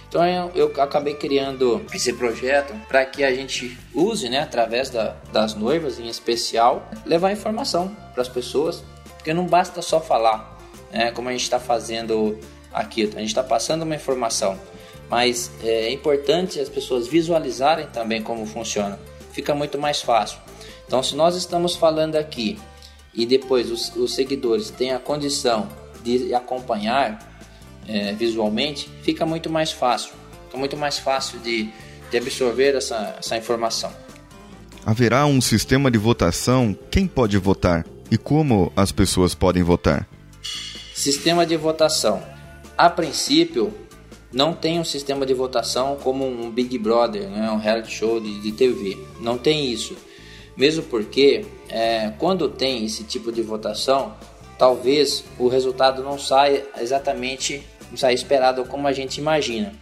então 0.09 0.27
eu, 0.27 0.51
eu 0.57 0.83
acabei 0.83 1.15
criando 1.15 1.81
esse 1.95 2.13
projeto 2.13 2.75
para 2.89 3.05
que 3.05 3.23
a 3.23 3.33
gente 3.33 3.79
use, 3.95 4.29
né, 4.29 4.41
através 4.41 4.91
da, 4.91 5.15
das 5.33 5.55
noivas 5.55 6.01
em 6.01 6.09
especial, 6.09 6.91
levar 7.07 7.31
informação 7.31 7.97
para 8.13 8.23
as 8.23 8.29
pessoas, 8.29 8.83
porque 9.17 9.33
não 9.33 9.47
basta 9.47 9.81
só 9.81 10.01
falar, 10.01 10.59
né, 10.93 11.13
como 11.13 11.29
a 11.29 11.33
gente 11.33 11.43
está 11.43 11.59
fazendo 11.61 12.39
aqui, 12.75 13.03
a 13.03 13.21
gente 13.21 13.29
está 13.29 13.43
passando 13.43 13.83
uma 13.83 13.95
informação, 13.95 14.59
mas 15.09 15.51
é 15.63 15.91
importante 15.93 16.59
as 16.59 16.69
pessoas 16.69 17.07
visualizarem 17.07 17.87
também 17.87 18.23
como 18.23 18.45
funciona, 18.45 18.99
fica 19.33 19.55
muito 19.55 19.79
mais 19.79 20.03
fácil. 20.03 20.39
Então, 20.87 21.03
se 21.03 21.15
nós 21.15 21.37
estamos 21.37 21.77
falando 21.77 22.17
aqui 22.17 22.59
e 23.15 23.25
depois 23.25 23.71
os, 23.71 23.95
os 23.97 24.15
seguidores 24.15 24.71
têm 24.71 24.93
a 24.93 24.99
condição 24.99 25.69
de 26.03 26.35
acompanhar 26.35 27.33
é, 27.87 28.13
visualmente, 28.13 28.91
fica 29.03 29.25
muito 29.25 29.49
mais 29.49 29.73
fácil. 29.73 30.13
Fica 30.47 30.59
muito 30.59 30.77
mais 30.77 30.99
fácil 30.99 31.39
de, 31.39 31.69
de 32.11 32.17
absorver 32.17 32.75
essa, 32.75 33.17
essa 33.19 33.37
informação. 33.37 33.93
Haverá 34.85 35.25
um 35.27 35.41
sistema 35.41 35.91
de 35.91 35.97
votação? 35.97 36.77
Quem 36.91 37.07
pode 37.07 37.39
votar? 37.39 37.87
E 38.11 38.19
como 38.19 38.71
as 38.77 38.93
pessoas 38.93 39.35
podem 39.35 39.63
votar? 39.63 40.07
Sistema 40.95 41.47
de 41.47 41.57
votação. 41.57 42.23
A 42.77 42.91
princípio, 42.91 43.73
não 44.33 44.53
tem 44.53 44.81
um 44.81 44.85
sistema 44.85 45.25
de 45.25 45.33
votação 45.33 45.97
como 46.03 46.27
um 46.27 46.51
Big 46.51 46.77
Brother, 46.77 47.29
né? 47.29 47.51
um 47.51 47.59
reality 47.59 47.93
show 47.93 48.21
de, 48.21 48.41
de 48.41 48.53
TV. 48.53 48.99
Não 49.21 49.39
tem 49.39 49.71
isso. 49.71 49.97
Mesmo 50.57 50.83
porque, 50.85 51.47
é, 51.69 52.13
quando 52.19 52.49
tem 52.49 52.85
esse 52.85 53.05
tipo 53.05 53.31
de 53.31 53.43
votação, 53.43 54.15
talvez 54.59 55.25
o 55.39 55.49
resultado 55.49 56.03
não 56.03 56.19
saia 56.19 56.65
exatamente 56.81 57.63
não 57.91 57.97
saia 57.97 58.15
esperado 58.15 58.65
como 58.65 58.89
a 58.89 58.93
gente 58.93 59.19
imagina. 59.19 59.73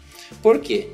Por 0.43 0.59
quê? 0.59 0.91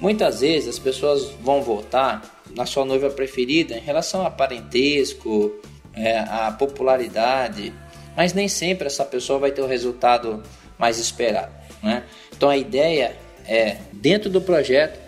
Muitas 0.00 0.40
vezes 0.40 0.68
as 0.68 0.78
pessoas 0.78 1.30
vão 1.40 1.62
votar 1.62 2.22
na 2.54 2.66
sua 2.66 2.84
noiva 2.84 3.10
preferida 3.10 3.76
em 3.76 3.80
relação 3.80 4.26
a 4.26 4.30
parentesco, 4.30 5.52
é, 5.94 6.18
a 6.18 6.52
popularidade, 6.52 7.72
mas 8.16 8.32
nem 8.32 8.48
sempre 8.48 8.86
essa 8.86 9.04
pessoa 9.04 9.38
vai 9.38 9.50
ter 9.50 9.62
o 9.62 9.66
resultado 9.66 10.42
mais 10.78 10.98
esperado. 10.98 11.52
Né? 11.82 12.04
Então 12.36 12.48
a 12.48 12.56
ideia 12.56 13.16
é, 13.46 13.78
dentro 13.92 14.30
do 14.30 14.40
projeto, 14.40 14.98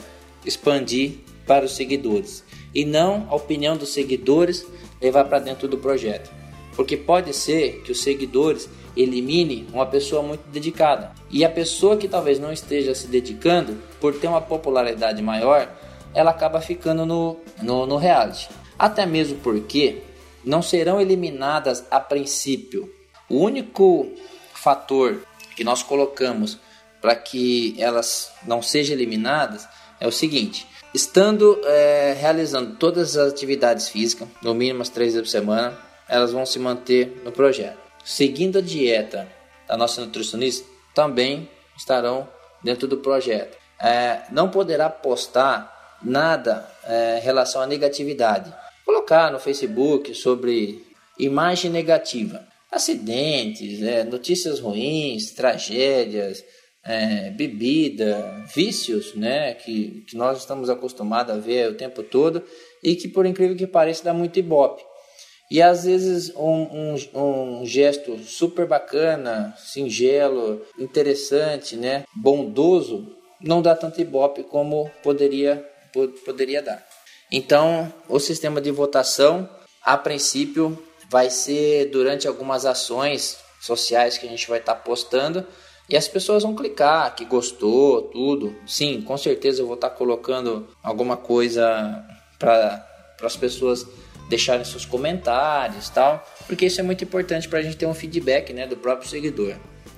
expandir 0.45 1.19
para 1.47 1.65
os 1.65 1.73
seguidores 1.73 2.43
e 2.75 2.85
não 2.85 3.27
a 3.29 3.35
opinião 3.35 3.77
dos 3.77 3.91
seguidores 3.91 4.67
levar 5.01 5.25
para 5.25 5.39
dentro 5.39 5.69
do 5.69 5.79
projeto. 5.79 6.31
Porque 6.75 6.97
pode 6.97 7.35
ser 7.35 7.83
que 7.83 7.93
os 7.93 8.01
seguidores 8.03 8.69
elimine 8.97 9.67
uma 9.73 9.87
pessoa 9.87 10.23
muito 10.23 10.49
dedicada. 10.49 11.13
E 11.31 11.45
a 11.45 11.51
pessoa 11.51 11.97
que 11.97 12.09
talvez 12.09 12.39
não 12.39 12.53
esteja 12.53 12.95
se 12.95 13.07
dedicando, 13.07 13.77
por 14.01 14.15
ter 14.15 14.29
uma 14.29 14.41
popularidade 14.41 15.23
maior, 15.23 15.71
ela 16.15 16.31
acaba 16.31 16.61
ficando 16.61 17.05
no, 17.07 17.37
no, 17.63 17.87
no 17.87 17.97
reality. 17.97 18.49
Até 18.79 19.05
mesmo 19.07 19.39
porque 19.39 20.03
não 20.45 20.63
serão 20.63 21.01
eliminadas 21.01 21.85
a 21.91 22.01
princípio. 22.01 22.91
O 23.29 23.37
único 23.37 24.09
fator 24.55 25.19
que 25.61 25.65
nós 25.65 25.83
colocamos 25.83 26.57
para 27.03 27.15
que 27.15 27.77
elas 27.79 28.33
não 28.47 28.63
sejam 28.63 28.97
eliminadas 28.97 29.69
é 30.01 30.09
o 30.09 30.11
seguinte: 30.11 30.67
estando 30.95 31.61
é, 31.65 32.17
realizando 32.19 32.77
todas 32.77 33.15
as 33.15 33.31
atividades 33.31 33.91
físicas, 33.91 34.27
no 34.41 34.55
mínimo 34.55 34.81
as 34.81 34.89
três 34.89 35.13
vezes 35.13 35.29
por 35.29 35.31
semana, 35.31 35.79
elas 36.09 36.33
vão 36.33 36.47
se 36.47 36.59
manter 36.59 37.21
no 37.27 37.31
projeto. 37.31 37.77
Seguindo 38.03 38.57
a 38.57 38.63
dieta 38.63 39.29
da 39.69 39.77
nossa 39.77 40.01
nutricionista, 40.01 40.67
também 40.95 41.47
estarão 41.77 42.27
dentro 42.65 42.89
do 42.89 42.97
projeto. 42.97 43.59
É, 43.79 44.23
não 44.31 44.49
poderá 44.49 44.89
postar 44.89 45.99
nada 46.03 46.67
é, 46.85 47.19
em 47.19 47.21
relação 47.21 47.61
à 47.61 47.67
negatividade. 47.67 48.51
Colocar 48.87 49.31
no 49.31 49.39
Facebook 49.39 50.15
sobre 50.15 50.87
imagem 51.19 51.71
negativa, 51.71 52.49
acidentes, 52.71 53.83
é, 53.83 54.05
notícias 54.05 54.61
ruins, 54.61 55.33
tragédias, 55.33 56.45
é, 56.85 57.31
bebida, 57.31 58.45
vícios, 58.55 59.15
né, 59.15 59.55
que, 59.55 60.05
que 60.09 60.17
nós 60.17 60.39
estamos 60.39 60.71
acostumados 60.71 61.35
a 61.35 61.39
ver 61.39 61.71
o 61.71 61.77
tempo 61.77 62.03
todo 62.03 62.43
e 62.83 62.95
que, 62.95 63.09
por 63.09 63.27
incrível 63.27 63.57
que 63.57 63.67
pareça, 63.67 64.05
dá 64.05 64.15
muito 64.15 64.39
ibope. 64.39 64.83
E 65.51 65.61
às 65.61 65.85
vezes 65.85 66.33
um, 66.37 66.95
um, 66.95 67.61
um, 67.61 67.67
gesto 67.67 68.17
super 68.21 68.67
bacana, 68.67 69.53
singelo, 69.59 70.65
interessante, 70.79 71.77
né, 71.77 72.05
bondoso, 72.15 73.17
não 73.41 73.61
dá 73.61 73.75
tanto 73.75 74.01
ibope 74.01 74.45
como 74.45 74.89
poderia, 75.03 75.67
poderia 76.25 76.63
dar. 76.63 76.87
Então, 77.33 77.93
o 78.09 78.19
sistema 78.19 78.61
de 78.61 78.71
votação, 78.71 79.49
a 79.83 79.97
princípio, 79.97 80.81
vai 81.11 81.29
ser 81.29 81.87
durante 81.87 82.29
algumas 82.29 82.65
ações 82.65 83.39
sociais 83.61 84.17
que 84.17 84.27
a 84.27 84.31
gente 84.31 84.49
vai 84.49 84.61
estar 84.61 84.77
tá 84.77 84.81
postando 84.81 85.45
e 85.89 85.97
as 85.97 86.07
pessoas 86.07 86.45
vão 86.45 86.55
clicar 86.55 87.17
que 87.17 87.25
gostou, 87.25 88.03
tudo. 88.03 88.55
Sim, 88.65 89.03
com 89.03 89.17
certeza 89.17 89.61
eu 89.61 89.67
vou 89.67 89.75
estar 89.75 89.91
tá 89.91 89.97
colocando 89.97 90.69
alguma 90.81 91.17
coisa 91.17 92.01
para 92.39 92.87
as 93.23 93.37
pessoas 93.37 93.85
deixarem 94.29 94.65
seus 94.65 94.87
comentários 94.87 95.89
tal, 95.89 96.25
porque 96.47 96.67
isso 96.67 96.79
é 96.79 96.85
muito 96.85 97.03
importante 97.03 97.49
para 97.49 97.59
a 97.59 97.63
gente 97.63 97.77
ter 97.77 97.87
um 97.87 97.95
feedback 97.95 98.53
né, 98.53 98.69
do 98.69 98.77
próprio 98.77 99.11
seguidor. 99.11 99.57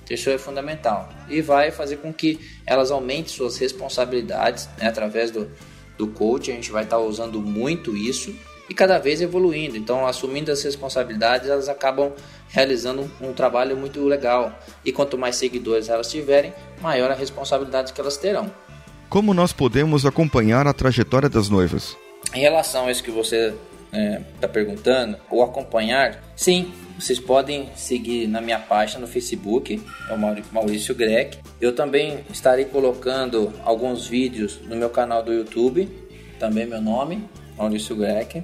Isso 0.09 0.31
é 0.31 0.37
fundamental 0.39 1.07
e 1.29 1.41
vai 1.41 1.69
fazer 1.69 1.97
com 1.97 2.11
que 2.11 2.39
elas 2.65 2.89
aumentem 2.89 3.27
suas 3.27 3.57
responsabilidades 3.57 4.67
né, 4.79 4.87
através 4.87 5.29
do, 5.29 5.49
do 5.95 6.07
coach. 6.07 6.51
A 6.51 6.55
gente 6.55 6.71
vai 6.71 6.83
estar 6.83 6.97
tá 6.97 7.03
usando 7.03 7.39
muito 7.39 7.95
isso 7.95 8.35
e 8.69 8.73
cada 8.73 8.97
vez 8.97 9.21
evoluindo. 9.21 9.77
Então, 9.77 10.05
assumindo 10.05 10.51
as 10.51 10.63
responsabilidades, 10.63 11.49
elas 11.49 11.67
acabam 11.67 12.13
realizando 12.49 13.09
um, 13.21 13.33
trabalho 13.33 13.75
muito 13.75 14.03
legal. 14.05 14.57
E 14.85 14.91
quanto 14.91 15.17
mais 15.17 15.35
seguidores 15.35 15.89
elas 15.89 16.09
tiverem, 16.09 16.53
maior 16.81 17.11
a 17.11 17.15
responsabilidade 17.15 17.93
que 17.93 17.99
elas 17.99 18.17
terão. 18.17 18.51
Como 19.09 19.33
nós 19.33 19.53
podemos 19.53 20.05
acompanhar 20.05 20.67
a 20.67 20.73
trajetória 20.73 21.29
das 21.29 21.49
noivas? 21.49 21.97
Em 22.33 22.39
relação 22.39 22.87
a 22.87 22.91
isso 22.91 23.03
que 23.03 23.11
você 23.11 23.53
está 23.93 23.99
é, 23.99 24.21
tá 24.41 24.47
perguntando, 24.47 25.17
ou 25.29 25.43
acompanhar, 25.43 26.23
sim, 26.35 26.73
vocês 26.97 27.19
podem 27.19 27.69
seguir 27.75 28.27
na 28.27 28.41
minha 28.41 28.59
página 28.59 29.01
no 29.01 29.07
Facebook, 29.07 29.81
é 30.09 30.13
o 30.13 30.17
Maurício 30.51 30.95
Grec. 30.95 31.37
Eu 31.59 31.75
também 31.75 32.23
estarei 32.31 32.65
colocando 32.65 33.53
alguns 33.63 34.07
vídeos 34.07 34.59
no 34.63 34.75
meu 34.75 34.89
canal 34.89 35.21
do 35.21 35.31
YouTube, 35.31 35.89
também 36.39 36.65
meu 36.65 36.81
nome, 36.81 37.23
Maurício 37.57 37.95
Grec. 37.95 38.43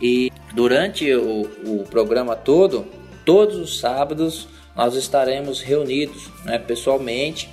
E 0.00 0.30
durante 0.54 1.12
o, 1.12 1.42
o 1.66 1.84
programa 1.90 2.36
todo, 2.36 2.86
todos 3.24 3.56
os 3.56 3.80
sábados, 3.80 4.46
nós 4.78 4.94
estaremos 4.94 5.60
reunidos 5.60 6.30
né, 6.44 6.56
pessoalmente, 6.56 7.50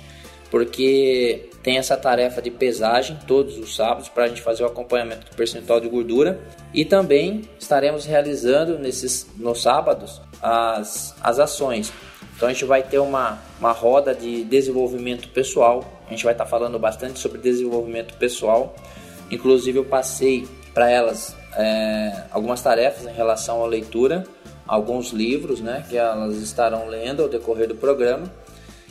porque 0.48 1.50
tem 1.60 1.76
essa 1.76 1.96
tarefa 1.96 2.40
de 2.40 2.52
pesagem 2.52 3.18
todos 3.26 3.58
os 3.58 3.74
sábados 3.74 4.08
para 4.08 4.24
a 4.24 4.28
gente 4.28 4.40
fazer 4.40 4.62
o 4.62 4.66
acompanhamento 4.66 5.28
do 5.28 5.34
percentual 5.34 5.80
de 5.80 5.88
gordura 5.88 6.38
e 6.72 6.84
também 6.84 7.42
estaremos 7.58 8.04
realizando 8.04 8.78
nesses 8.78 9.26
nos 9.36 9.60
sábados 9.60 10.22
as, 10.40 11.16
as 11.20 11.40
ações. 11.40 11.92
Então 12.36 12.48
a 12.48 12.52
gente 12.52 12.64
vai 12.64 12.84
ter 12.84 13.00
uma, 13.00 13.40
uma 13.58 13.72
roda 13.72 14.14
de 14.14 14.44
desenvolvimento 14.44 15.28
pessoal. 15.30 15.84
A 16.06 16.10
gente 16.10 16.22
vai 16.22 16.32
estar 16.32 16.44
tá 16.44 16.50
falando 16.50 16.78
bastante 16.78 17.18
sobre 17.18 17.38
desenvolvimento 17.38 18.14
pessoal. 18.14 18.72
Inclusive 19.32 19.80
eu 19.80 19.84
passei 19.84 20.46
para 20.72 20.88
elas 20.88 21.34
é, 21.56 22.22
algumas 22.30 22.62
tarefas 22.62 23.04
em 23.04 23.12
relação 23.12 23.64
à 23.64 23.66
leitura, 23.66 24.24
alguns 24.66 25.10
livros, 25.10 25.60
né, 25.60 25.84
que 25.88 25.96
elas 25.96 26.36
estarão 26.36 26.88
lendo 26.88 27.22
ao 27.22 27.28
decorrer 27.28 27.68
do 27.68 27.74
programa. 27.74 28.32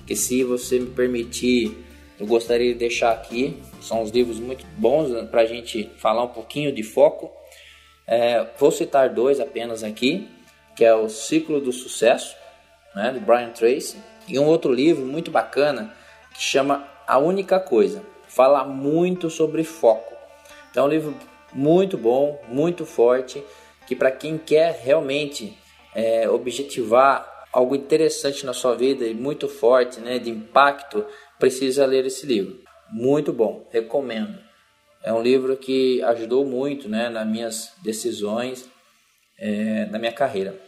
Que 0.06 0.16
se 0.16 0.44
você 0.44 0.80
me 0.80 0.88
permitir, 0.88 1.78
eu 2.20 2.26
gostaria 2.26 2.74
de 2.74 2.80
deixar 2.80 3.12
aqui. 3.12 3.60
São 3.82 4.02
os 4.02 4.12
livros 4.12 4.40
muito 4.40 4.66
bons 4.78 5.10
né, 5.10 5.28
para 5.30 5.42
a 5.42 5.46
gente 5.46 5.90
falar 5.98 6.24
um 6.24 6.30
pouquinho 6.30 6.72
de 6.72 6.84
foco. 6.84 7.32
É, 8.08 8.46
vou 8.60 8.72
citar 8.72 9.10
dois 9.10 9.40
apenas 9.40 9.84
aqui, 9.84 10.30
que 10.76 10.86
é 10.86 10.94
o 10.94 11.10
Ciclo 11.10 11.60
do 11.60 11.72
Sucesso, 11.72 12.36
né, 12.96 13.12
de 13.12 13.20
Brian 13.20 13.50
Tracy, 13.50 13.98
e 14.28 14.38
um 14.38 14.46
outro 14.46 14.72
livro 14.72 15.06
muito 15.06 15.32
bacana 15.32 15.94
que 16.34 16.42
chama 16.42 16.88
A 17.08 17.18
Única 17.18 17.60
Coisa. 17.60 18.04
Fala 18.28 18.64
muito 18.64 19.30
sobre 19.30 19.64
foco. 19.64 20.14
Então 20.70 20.84
é 20.84 20.88
um 20.88 20.90
livro 20.90 21.16
muito 21.54 21.98
bom, 21.98 22.40
muito 22.48 22.86
forte, 22.86 23.44
que 23.88 23.96
para 23.96 24.12
quem 24.12 24.38
quer 24.38 24.82
realmente 24.84 25.58
é, 25.96 26.30
objetivar 26.30 27.48
algo 27.52 27.76
interessante 27.76 28.46
na 28.46 28.54
sua 28.54 28.76
vida 28.76 29.08
e 29.08 29.14
muito 29.14 29.48
forte, 29.48 30.02
né, 30.02 30.20
de 30.20 30.30
impacto, 30.30 31.06
precisa 31.40 31.86
ler 31.86 32.06
esse 32.06 32.26
livro. 32.26 32.60
Muito 32.92 33.32
bom, 33.32 33.68
recomendo. 33.72 34.38
É 35.02 35.14
um 35.14 35.22
livro 35.22 35.56
que 35.56 36.04
ajudou 36.04 36.46
muito 36.46 36.90
né, 36.90 37.10
nas 37.10 37.26
minhas 37.26 37.74
decisões, 37.82 38.70
é, 39.40 39.86
na 39.86 39.98
minha 39.98 40.12
carreira. 40.12 40.60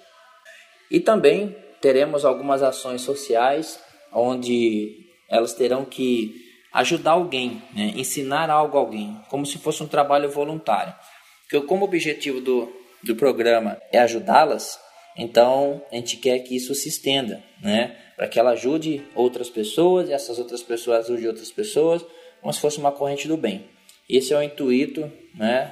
E 0.90 1.00
também 1.00 1.56
teremos 1.82 2.24
algumas 2.24 2.64
ações 2.64 3.02
sociais 3.02 3.80
onde 4.14 5.06
elas 5.30 5.54
terão 5.54 5.84
que 5.84 6.34
ajudar 6.74 7.12
alguém, 7.12 7.62
né? 7.74 7.94
ensinar 7.96 8.50
algo 8.50 8.78
a 8.78 8.80
alguém, 8.80 9.20
como 9.30 9.46
se 9.46 9.58
fosse 9.58 9.84
um 9.84 9.88
trabalho 9.88 10.30
voluntário. 10.30 10.94
Porque 11.42 11.66
como 11.66 11.86
objetivo 11.86 12.40
do, 12.40 12.72
do 13.04 13.16
programa 13.16 13.82
é 13.92 14.00
ajudá-las, 14.00 14.80
então 15.18 15.82
a 15.92 15.96
gente 15.96 16.18
quer 16.18 16.40
que 16.40 16.56
isso 16.56 16.76
se 16.76 16.90
estenda, 16.90 17.44
né? 17.62 17.96
para 18.18 18.28
que 18.28 18.40
ela 18.40 18.52
ajude 18.52 19.06
outras 19.14 19.50
pessoas 19.50 20.10
e 20.10 20.14
essas 20.14 20.40
outras 20.40 20.64
pessoas 20.64 21.06
ajudem 21.06 21.28
outras 21.28 21.52
pessoas, 21.52 22.04
como 22.42 22.52
se 22.52 22.60
fosse 22.60 22.80
uma 22.80 22.92
corrente 22.92 23.28
do 23.28 23.38
bem. 23.38 23.70
Esse 24.10 24.34
é 24.34 24.38
o 24.38 24.42
intuito 24.42 25.12
né, 25.36 25.72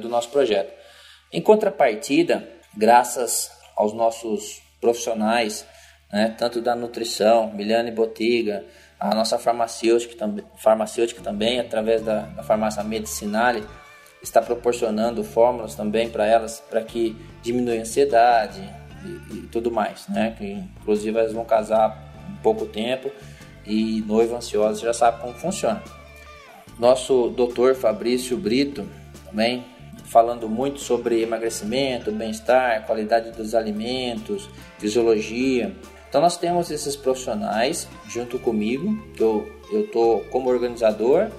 do 0.00 0.08
nosso 0.08 0.28
projeto. 0.28 0.70
Em 1.32 1.40
contrapartida, 1.40 2.46
graças 2.76 3.50
aos 3.74 3.94
nossos 3.94 4.60
profissionais, 4.80 5.66
né, 6.12 6.34
tanto 6.36 6.60
da 6.60 6.74
nutrição, 6.74 7.52
Miliane 7.52 7.90
Botiga, 7.90 8.64
a 8.98 9.14
nossa 9.14 9.38
farmacêutica, 9.38 10.26
farmacêutica 10.56 11.22
também, 11.22 11.60
através 11.60 12.02
da, 12.02 12.22
da 12.22 12.42
farmácia 12.42 12.82
Medicinale, 12.82 13.64
está 14.22 14.42
proporcionando 14.42 15.22
fórmulas 15.22 15.74
também 15.74 16.08
para 16.08 16.26
elas, 16.26 16.62
para 16.68 16.82
que 16.82 17.16
diminua 17.42 17.74
a 17.74 17.80
ansiedade 17.80 18.62
e, 19.04 19.34
e, 19.34 19.40
tudo 19.50 19.70
mais, 19.70 20.08
né? 20.08 20.34
Que, 20.36 20.52
inclusive 20.80 21.16
elas 21.18 21.32
vão 21.32 21.44
casar 21.44 22.12
em 22.30 22.42
pouco 22.42 22.66
tempo 22.66 23.10
e 23.64 24.02
noiva 24.06 24.36
ansiosa 24.36 24.80
já 24.80 24.92
sabe 24.92 25.20
como 25.20 25.34
funciona. 25.34 25.82
Nosso 26.78 27.28
doutor 27.30 27.74
Fabrício 27.74 28.36
Brito 28.36 28.86
também 29.26 29.64
falando 30.04 30.48
muito 30.48 30.80
sobre 30.80 31.22
emagrecimento, 31.22 32.10
bem-estar, 32.10 32.86
qualidade 32.86 33.30
dos 33.32 33.54
alimentos, 33.54 34.48
fisiologia. 34.78 35.74
Então 36.08 36.20
nós 36.20 36.38
temos 36.38 36.70
esses 36.70 36.96
profissionais 36.96 37.86
junto 38.08 38.38
comigo, 38.38 38.96
que 39.14 39.22
eu 39.22 39.58
eu 39.70 39.86
tô 39.88 40.22
como 40.30 40.48
organizador, 40.48 41.30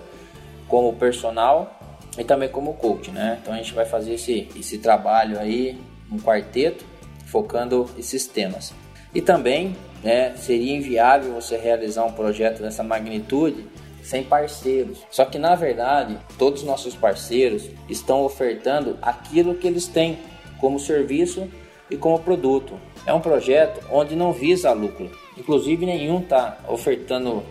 como 0.67 0.93
personal 0.93 1.78
e 2.17 2.23
também 2.23 2.49
como 2.49 2.73
coach, 2.73 3.11
né? 3.11 3.39
Então 3.41 3.53
a 3.53 3.57
gente 3.57 3.73
vai 3.73 3.85
fazer 3.85 4.13
esse 4.13 4.47
esse 4.55 4.77
trabalho 4.77 5.39
aí 5.39 5.79
um 6.11 6.17
quarteto 6.17 6.85
focando 7.25 7.89
esses 7.97 8.25
temas. 8.25 8.73
E 9.13 9.21
também, 9.21 9.75
né, 10.03 10.35
seria 10.35 10.75
inviável 10.75 11.33
você 11.33 11.57
realizar 11.57 12.03
um 12.05 12.11
projeto 12.11 12.61
dessa 12.61 12.83
magnitude 12.83 13.65
sem 14.03 14.23
parceiros. 14.23 14.99
Só 15.11 15.25
que 15.25 15.37
na 15.37 15.55
verdade, 15.55 16.17
todos 16.37 16.61
os 16.61 16.67
nossos 16.67 16.95
parceiros 16.95 17.69
estão 17.87 18.23
ofertando 18.23 18.97
aquilo 19.01 19.55
que 19.55 19.67
eles 19.67 19.87
têm 19.87 20.17
como 20.59 20.79
serviço 20.79 21.47
e 21.89 21.97
como 21.97 22.19
produto. 22.19 22.79
É 23.05 23.13
um 23.13 23.21
projeto 23.21 23.85
onde 23.91 24.15
não 24.15 24.31
visa 24.31 24.71
lucro, 24.71 25.11
inclusive 25.37 25.85
nenhum 25.85 26.19
está 26.19 26.57
ofertando 26.67 27.43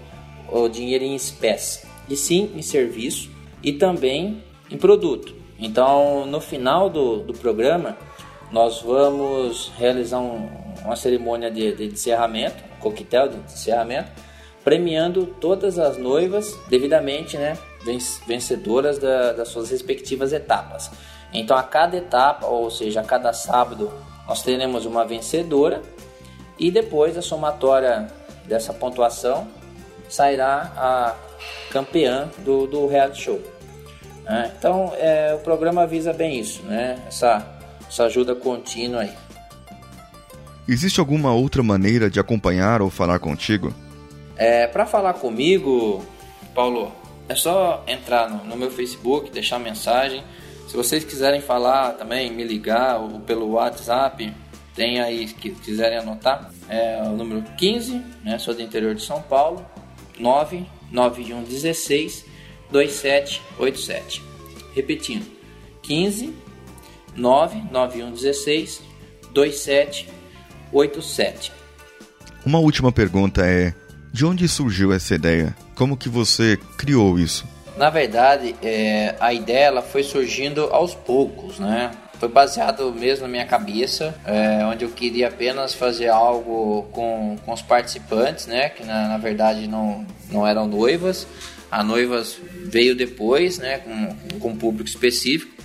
o 0.51 0.69
dinheiro 0.69 1.05
em 1.05 1.15
espécie, 1.15 1.87
e 2.09 2.17
sim 2.17 2.53
em 2.55 2.63
serviço 2.63 3.31
e 3.63 3.73
também 3.73 4.43
em 4.71 4.77
produto. 4.77 5.35
Então, 5.59 6.25
no 6.27 6.41
final 6.41 6.89
do, 6.89 7.19
do 7.19 7.33
programa, 7.33 7.97
nós 8.51 8.81
vamos 8.81 9.73
realizar 9.77 10.21
um, 10.21 10.49
uma 10.85 10.97
cerimônia 10.97 11.51
de, 11.51 11.73
de 11.73 11.87
encerramento, 11.87 12.63
um 12.77 12.81
coquetel 12.81 13.29
de 13.29 13.37
encerramento, 13.37 14.11
premiando 14.65 15.27
todas 15.27 15.79
as 15.79 15.97
noivas 15.97 16.57
devidamente 16.69 17.37
né, 17.37 17.59
vencedoras 18.27 18.99
da, 18.99 19.33
das 19.33 19.49
suas 19.49 19.71
respectivas 19.71 20.33
etapas. 20.33 20.91
Então, 21.33 21.57
a 21.57 21.63
cada 21.63 21.97
etapa, 21.97 22.47
ou 22.47 22.71
seja, 22.71 23.01
a 23.01 23.05
cada 23.05 23.33
sábado, 23.33 23.91
nós 24.27 24.43
teremos 24.43 24.87
uma 24.87 25.05
vencedora 25.05 25.83
e 26.59 26.71
depois 26.71 27.17
a 27.17 27.23
somatória 27.23 28.09
dessa 28.45 28.73
pontuação 28.73 29.49
sairá 30.09 30.73
a 30.77 31.15
campeã 31.71 32.31
do, 32.39 32.67
do 32.67 32.87
reality 32.87 33.23
show. 33.23 33.58
Né? 34.29 34.53
Então, 34.59 34.93
é, 34.99 35.33
o 35.35 35.39
programa 35.39 35.87
visa 35.87 36.13
bem 36.13 36.39
isso, 36.39 36.63
né? 36.65 36.99
essa, 37.09 37.47
essa 37.89 38.05
ajuda 38.05 38.35
contínua 38.35 39.01
aí. 39.03 39.13
Existe 40.69 41.01
alguma 41.01 41.33
outra 41.33 41.63
maneira 41.63 42.11
de 42.11 42.21
acompanhar 42.21 42.83
ou 42.83 42.91
falar 42.91 43.19
contigo? 43.19 43.75
É, 44.37 44.67
para 44.67 44.85
falar 44.85 45.15
comigo, 45.15 46.05
Paulo, 46.55 46.93
é 47.27 47.35
só 47.35 47.83
entrar 47.87 48.29
no, 48.29 48.45
no, 48.45 48.55
meu 48.55 48.71
Facebook, 48.71 49.31
deixar 49.31 49.59
mensagem. 49.59 50.23
Se 50.69 50.77
vocês 50.77 51.03
quiserem 51.05 51.41
falar 51.41 51.95
também, 51.95 52.31
me 52.31 52.45
ligar 52.45 53.01
ou 53.01 53.21
pelo 53.21 53.53
WhatsApp, 53.53 54.31
tem 54.75 55.01
aí 55.01 55.27
que 55.27 55.53
quiserem 55.53 55.97
anotar, 55.99 56.51
é 56.69 57.01
o 57.03 57.17
número 57.17 57.43
15, 57.57 58.03
né, 58.23 58.39
sou 58.39 58.53
do 58.55 58.61
interior 58.61 58.95
de 58.95 59.03
São 59.03 59.23
Paulo, 59.23 59.65
99116 60.21 62.27
2787. 62.71 64.23
Repetindo, 64.75 65.27
15 65.83 66.35
99116 67.17 68.83
2787. 69.33 71.53
Uma 72.45 72.59
última 72.59 72.93
pergunta 72.93 73.47
é: 73.47 73.73
de 74.13 74.25
onde 74.25 74.49
surgiu 74.49 74.93
essa 74.93 75.15
ideia? 75.15 75.57
Como 75.75 75.97
que 75.97 76.09
você 76.09 76.59
criou 76.77 77.19
isso? 77.19 77.47
Na 77.77 77.91
verdade, 77.91 78.57
é, 78.63 79.15
a 79.21 79.33
ideia 79.33 79.67
ela 79.67 79.83
foi 79.83 80.03
surgindo 80.03 80.63
aos 80.73 80.95
poucos, 80.95 81.61
né? 81.61 81.93
Foi 82.19 82.29
baseado 82.29 82.93
mesmo 82.93 83.23
na 83.23 83.29
minha 83.29 83.47
cabeça, 83.47 84.13
é, 84.27 84.67
onde 84.67 84.85
eu 84.85 84.91
queria 84.91 85.29
apenas 85.29 85.75
fazer 85.75 86.09
algo 86.09 86.89
com, 86.91 87.39
com 87.45 87.53
os 87.53 87.63
participantes, 87.63 88.49
né? 88.49 88.71
Que 88.71 88.85
na, 88.85 89.07
na 89.07 89.19
verdade 89.19 89.69
não, 89.69 90.05
não 90.29 90.45
eram 90.45 90.67
noivas. 90.67 91.29
A 91.71 91.83
noivas 91.83 92.39
veio 92.65 92.95
depois, 92.95 93.59
né? 93.59 93.79
Com, 93.79 94.39
com 94.39 94.49
um 94.51 94.57
público 94.57 94.89
específico. 94.89 95.59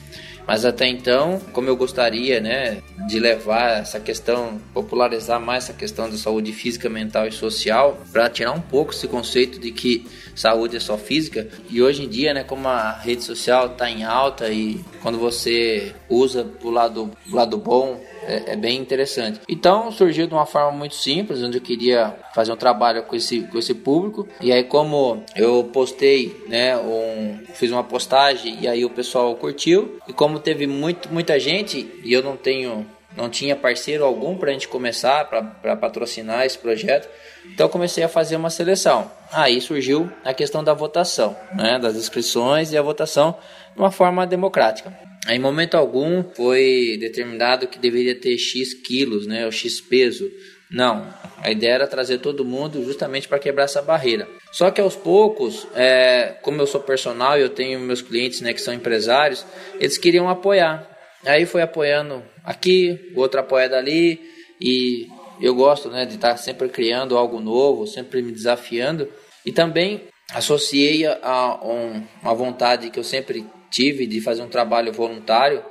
Mas 0.45 0.65
até 0.65 0.87
então, 0.87 1.39
como 1.53 1.69
eu 1.69 1.75
gostaria, 1.75 2.41
né, 2.41 2.81
de 3.07 3.17
levar 3.17 3.79
essa 3.79 3.99
questão, 3.99 4.59
popularizar 4.73 5.39
mais 5.39 5.65
essa 5.65 5.73
questão 5.73 6.09
da 6.09 6.17
saúde 6.17 6.51
física, 6.51 6.89
mental 6.89 7.27
e 7.27 7.31
social, 7.31 8.01
para 8.11 8.29
tirar 8.29 8.51
um 8.51 8.59
pouco 8.59 8.91
esse 8.91 9.07
conceito 9.07 9.57
de 9.57 9.71
que 9.71 10.05
saúde 10.35 10.75
é 10.75 10.79
só 10.79 10.97
física. 10.97 11.47
E 11.69 11.81
hoje 11.81 12.03
em 12.03 12.09
dia, 12.09 12.33
né, 12.33 12.43
como 12.43 12.67
a 12.67 12.91
rede 12.91 13.23
social 13.23 13.67
está 13.67 13.89
em 13.89 14.03
alta 14.03 14.49
e 14.49 14.83
quando 15.01 15.17
você 15.17 15.93
usa 16.09 16.45
o 16.61 16.69
lado, 16.69 17.11
lado 17.31 17.57
bom, 17.57 18.01
é, 18.27 18.53
é, 18.53 18.55
bem 18.55 18.79
interessante. 18.79 19.41
Então 19.47 19.91
surgiu 19.91 20.27
de 20.27 20.33
uma 20.33 20.45
forma 20.45 20.71
muito 20.71 20.95
simples, 20.95 21.41
onde 21.41 21.57
eu 21.57 21.61
queria 21.61 22.15
fazer 22.33 22.51
um 22.51 22.57
trabalho 22.57 23.03
com 23.03 23.15
esse, 23.15 23.41
com 23.41 23.57
esse 23.57 23.73
público. 23.73 24.27
E 24.41 24.51
aí, 24.51 24.63
como 24.63 25.23
eu 25.35 25.63
postei, 25.71 26.43
né, 26.47 26.77
um, 26.77 27.39
fiz 27.53 27.71
uma 27.71 27.83
postagem 27.83 28.57
e 28.61 28.67
aí 28.67 28.85
o 28.85 28.89
pessoal 28.89 29.35
curtiu. 29.35 29.99
E 30.07 30.13
como 30.13 30.39
teve 30.39 30.67
muito, 30.67 31.11
muita 31.11 31.39
gente 31.39 31.89
e 32.03 32.13
eu 32.13 32.23
não 32.23 32.37
tenho 32.37 32.85
não 33.15 33.29
tinha 33.29 33.55
parceiro 33.55 34.03
algum 34.03 34.35
para 34.35 34.49
a 34.49 34.53
gente 34.53 34.67
começar, 34.67 35.25
para 35.25 35.75
patrocinar 35.75 36.45
esse 36.45 36.57
projeto. 36.57 37.07
Então 37.45 37.69
comecei 37.69 38.03
a 38.03 38.09
fazer 38.09 38.35
uma 38.35 38.49
seleção. 38.49 39.11
Aí 39.31 39.61
surgiu 39.61 40.11
a 40.23 40.33
questão 40.33 40.63
da 40.63 40.73
votação, 40.73 41.35
né, 41.53 41.77
das 41.77 41.95
inscrições 41.95 42.71
e 42.71 42.77
a 42.77 42.81
votação 42.81 43.37
de 43.75 43.79
uma 43.79 43.91
forma 43.91 44.25
democrática. 44.25 44.91
Em 45.29 45.39
momento 45.39 45.75
algum 45.75 46.23
foi 46.23 46.97
determinado 46.99 47.67
que 47.67 47.79
deveria 47.79 48.15
ter 48.15 48.37
X 48.37 48.73
quilos, 48.73 49.25
né, 49.25 49.45
ou 49.45 49.51
X 49.51 49.79
peso. 49.79 50.29
Não, 50.69 51.13
a 51.37 51.51
ideia 51.51 51.73
era 51.73 51.87
trazer 51.87 52.17
todo 52.17 52.43
mundo 52.43 52.83
justamente 52.83 53.27
para 53.27 53.39
quebrar 53.39 53.65
essa 53.65 53.81
barreira. 53.81 54.27
Só 54.51 54.69
que 54.71 54.81
aos 54.81 54.95
poucos, 54.95 55.67
é, 55.75 56.35
como 56.41 56.61
eu 56.61 56.67
sou 56.67 56.81
personal 56.81 57.37
e 57.37 57.41
eu 57.41 57.49
tenho 57.49 57.79
meus 57.79 58.01
clientes 58.01 58.41
né, 58.41 58.53
que 58.53 58.61
são 58.61 58.73
empresários, 58.73 59.45
eles 59.79 59.97
queriam 59.97 60.27
apoiar. 60.27 60.89
Aí 61.25 61.45
foi 61.45 61.61
apoiando 61.61 62.23
aqui, 62.43 63.11
o 63.15 63.19
outro 63.19 63.39
apoia 63.39 63.69
dali 63.69 64.19
e 64.59 65.07
eu 65.39 65.55
gosto, 65.55 65.89
né, 65.89 66.05
de 66.05 66.15
estar 66.15 66.35
sempre 66.37 66.67
criando 66.67 67.17
algo 67.17 67.39
novo, 67.39 67.87
sempre 67.87 68.21
me 68.21 68.31
desafiando 68.31 69.07
e 69.45 69.51
também 69.51 70.01
associei 70.33 71.05
a 71.05 71.59
um, 71.63 72.03
uma 72.21 72.33
vontade 72.33 72.89
que 72.89 72.99
eu 72.99 73.03
sempre 73.03 73.45
tive 73.73 74.05
de 74.05 74.21
fazer 74.21 74.43
um 74.43 74.47
trabalho 74.47 74.93
voluntário, 74.93 75.63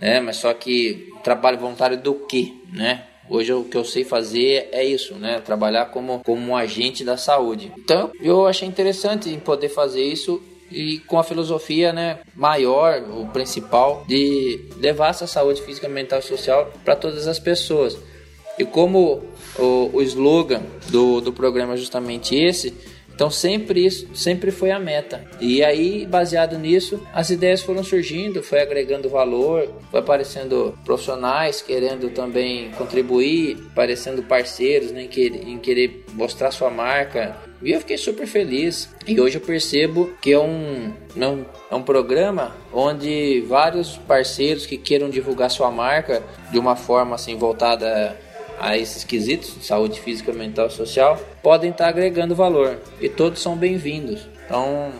né, 0.00 0.20
mas 0.20 0.36
só 0.36 0.52
que 0.52 1.08
trabalho 1.22 1.58
voluntário 1.58 1.96
do 1.96 2.14
quê, 2.26 2.52
né? 2.72 3.06
Hoje 3.30 3.52
o 3.54 3.64
que 3.64 3.76
eu 3.76 3.84
sei 3.84 4.04
fazer 4.04 4.68
é 4.70 4.84
isso, 4.84 5.14
né? 5.14 5.40
Trabalhar 5.40 5.86
como, 5.86 6.20
como 6.22 6.50
um 6.52 6.56
agente 6.56 7.02
da 7.02 7.16
saúde. 7.16 7.72
Então 7.78 8.10
eu 8.20 8.46
achei 8.46 8.68
interessante 8.68 9.30
em 9.30 9.38
poder 9.38 9.70
fazer 9.70 10.02
isso 10.02 10.42
e 10.70 10.98
com 11.00 11.18
a 11.18 11.24
filosofia 11.24 11.92
né, 11.92 12.18
maior, 12.34 13.02
o 13.02 13.26
principal, 13.28 14.04
de 14.08 14.68
levar 14.78 15.10
essa 15.10 15.26
saúde 15.26 15.62
física, 15.62 15.88
mental 15.88 16.18
e 16.18 16.22
social 16.22 16.70
para 16.84 16.96
todas 16.96 17.26
as 17.26 17.38
pessoas. 17.38 17.96
E 18.58 18.64
como 18.64 19.22
o, 19.58 19.90
o 19.92 20.02
slogan 20.02 20.62
do, 20.88 21.20
do 21.20 21.32
programa 21.32 21.74
é 21.74 21.76
justamente 21.76 22.36
esse, 22.36 22.74
então 23.14 23.30
sempre 23.30 23.86
isso, 23.86 24.08
sempre 24.14 24.50
foi 24.50 24.70
a 24.70 24.78
meta. 24.78 25.24
E 25.40 25.62
aí, 25.62 26.04
baseado 26.04 26.58
nisso, 26.58 27.00
as 27.12 27.30
ideias 27.30 27.62
foram 27.62 27.84
surgindo, 27.84 28.42
foi 28.42 28.60
agregando 28.60 29.08
valor, 29.08 29.68
foi 29.90 30.00
aparecendo 30.00 30.76
profissionais 30.84 31.62
querendo 31.62 32.10
também 32.10 32.70
contribuir, 32.72 33.56
aparecendo 33.70 34.22
parceiros 34.22 34.90
né, 34.90 35.08
em, 35.16 35.52
em 35.52 35.58
querer 35.58 36.04
mostrar 36.12 36.50
sua 36.50 36.70
marca. 36.70 37.36
E 37.62 37.70
eu 37.72 37.80
fiquei 37.80 37.96
super 37.96 38.26
feliz. 38.26 38.90
E 39.06 39.20
hoje 39.20 39.38
eu 39.38 39.40
percebo 39.40 40.12
que 40.20 40.32
é 40.32 40.38
um, 40.38 40.92
não, 41.14 41.46
é 41.70 41.74
um 41.74 41.82
programa 41.82 42.54
onde 42.72 43.42
vários 43.42 43.96
parceiros 43.96 44.66
que 44.66 44.76
queiram 44.76 45.08
divulgar 45.08 45.50
sua 45.50 45.70
marca 45.70 46.22
de 46.50 46.58
uma 46.58 46.76
forma 46.76 47.14
assim 47.14 47.36
voltada 47.36 48.18
a 48.58 48.76
esses 48.76 49.04
quesitos, 49.04 49.56
saúde 49.62 50.00
física, 50.00 50.32
mental 50.32 50.66
e 50.66 50.70
social, 50.70 51.18
podem 51.42 51.70
estar 51.70 51.88
agregando 51.88 52.34
valor 52.34 52.78
e 53.00 53.08
todos 53.08 53.40
são 53.40 53.56
bem-vindos. 53.56 54.28
Então, 54.44 54.92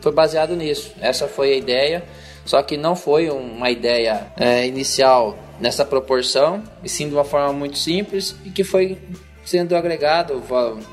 foi 0.00 0.12
baseado 0.12 0.54
nisso. 0.56 0.92
Essa 1.00 1.26
foi 1.28 1.52
a 1.52 1.56
ideia, 1.56 2.04
só 2.44 2.62
que 2.62 2.76
não 2.76 2.94
foi 2.94 3.28
uma 3.30 3.70
ideia 3.70 4.32
é, 4.36 4.66
inicial 4.66 5.38
nessa 5.60 5.84
proporção, 5.84 6.62
e 6.82 6.88
sim 6.88 7.08
de 7.08 7.14
uma 7.14 7.24
forma 7.24 7.52
muito 7.52 7.78
simples 7.78 8.36
e 8.44 8.50
que 8.50 8.62
foi 8.62 8.96
sendo 9.48 9.74
agregado, 9.74 10.42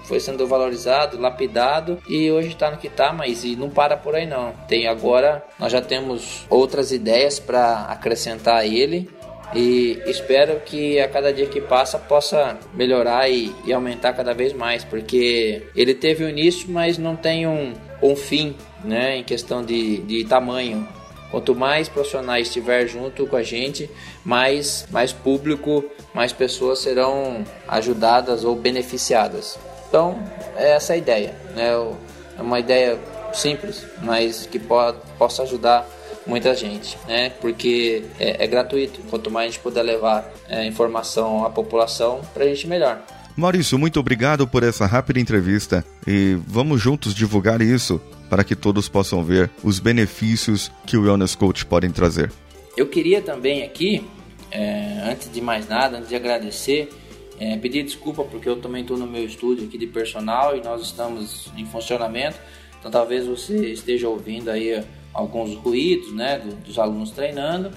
foi 0.06 0.20
sendo 0.20 0.48
valorizado, 0.48 1.20
lapidado 1.20 2.02
e 2.08 2.32
hoje 2.32 2.50
está 2.50 2.72
no 2.72 2.78
que 2.78 2.88
está, 2.88 3.12
mas 3.12 3.44
e 3.44 3.54
não 3.54 3.70
para 3.70 3.98
por 3.98 4.16
aí 4.16 4.26
não. 4.26 4.54
Tem 4.68 4.88
agora, 4.88 5.44
nós 5.60 5.74
já 5.74 5.82
temos 5.82 6.46
outras 6.50 6.94
ideias 6.94 7.38
para 7.38 7.82
acrescentar 7.82 8.56
a 8.56 8.66
ele 8.66 9.10
e 9.56 10.02
espero 10.06 10.60
que 10.60 11.00
a 11.00 11.08
cada 11.08 11.32
dia 11.32 11.48
que 11.48 11.62
passa 11.62 11.98
possa 11.98 12.58
melhorar 12.74 13.30
e, 13.30 13.56
e 13.66 13.72
aumentar 13.72 14.12
cada 14.12 14.34
vez 14.34 14.52
mais, 14.52 14.84
porque 14.84 15.64
ele 15.74 15.94
teve 15.94 16.26
um 16.26 16.30
início, 16.30 16.70
mas 16.70 16.98
não 16.98 17.16
tem 17.16 17.48
um, 17.48 17.74
um 18.02 18.16
fim 18.16 18.56
né, 18.84 19.18
em 19.18 19.24
questão 19.24 19.64
de, 19.64 20.00
de 20.00 20.26
tamanho. 20.26 20.86
Quanto 21.32 21.56
mais 21.56 21.88
profissionais 21.88 22.48
estiver 22.48 22.86
junto 22.88 23.26
com 23.26 23.36
a 23.36 23.44
gente, 23.44 23.90
mais, 24.24 24.86
mais 24.92 25.14
público, 25.14 25.86
mais 26.14 26.34
pessoas 26.34 26.80
serão 26.80 27.44
ajudadas 27.68 28.44
ou 28.44 28.56
beneficiadas. 28.56 29.58
Então, 29.88 30.20
é 30.58 30.72
essa 30.72 30.94
a 30.94 30.98
ideia. 30.98 31.34
Né? 31.56 31.72
É 32.38 32.42
uma 32.42 32.60
ideia 32.60 33.00
simples, 33.34 33.86
mas 34.02 34.46
que 34.46 34.60
pode, 34.60 34.98
possa 35.18 35.44
ajudar 35.44 35.88
muita 36.26 36.56
gente, 36.56 36.98
né? 37.08 37.30
Porque 37.30 38.04
é, 38.20 38.44
é 38.44 38.48
gratuito. 38.48 39.02
Quanto 39.10 39.30
mais 39.30 39.48
a 39.48 39.52
gente 39.52 39.62
puder 39.62 39.84
levar 39.84 40.32
é, 40.48 40.66
informação 40.66 41.46
à 41.46 41.50
população, 41.50 42.22
para 42.34 42.44
a 42.44 42.48
gente 42.48 42.68
melhor. 42.68 43.02
Maurício, 43.36 43.78
muito 43.78 44.00
obrigado 44.00 44.48
por 44.48 44.64
essa 44.64 44.86
rápida 44.86 45.20
entrevista 45.20 45.84
e 46.08 46.38
vamos 46.48 46.82
juntos 46.82 47.14
divulgar 47.14 47.62
isso 47.62 48.00
para 48.30 48.46
que 48.46 48.56
todos 48.56 48.88
possam 48.88 49.24
ver 49.26 49.52
os 49.62 49.78
benefícios 49.78 50.72
que 50.86 50.96
o 50.96 51.04
Wellness 51.04 51.36
Coach 51.36 51.66
podem 51.66 51.92
trazer. 51.92 52.32
Eu 52.78 52.88
queria 52.88 53.22
também 53.22 53.64
aqui, 53.64 54.06
é, 54.50 55.02
antes 55.12 55.30
de 55.32 55.42
mais 55.42 55.68
nada, 55.68 55.98
antes 55.98 56.08
de 56.08 56.16
agradecer, 56.16 56.90
é, 57.38 57.58
pedir 57.58 57.84
desculpa 57.84 58.24
porque 58.24 58.48
eu 58.48 58.56
também 58.56 58.84
estou 58.84 58.98
no 58.98 59.06
meu 59.06 59.26
estúdio 59.26 59.68
aqui 59.68 59.78
de 59.78 59.88
personal 59.88 60.56
e 60.56 60.62
nós 60.62 60.82
estamos 60.82 61.52
em 61.58 61.66
funcionamento, 61.66 62.38
então 62.80 62.90
talvez 62.90 63.26
você 63.26 63.72
esteja 63.72 64.08
ouvindo 64.08 64.50
aí 64.50 64.82
alguns 65.16 65.56
ruídos, 65.56 66.14
né, 66.14 66.40
dos 66.66 66.78
alunos 66.78 67.10
treinando 67.12 67.72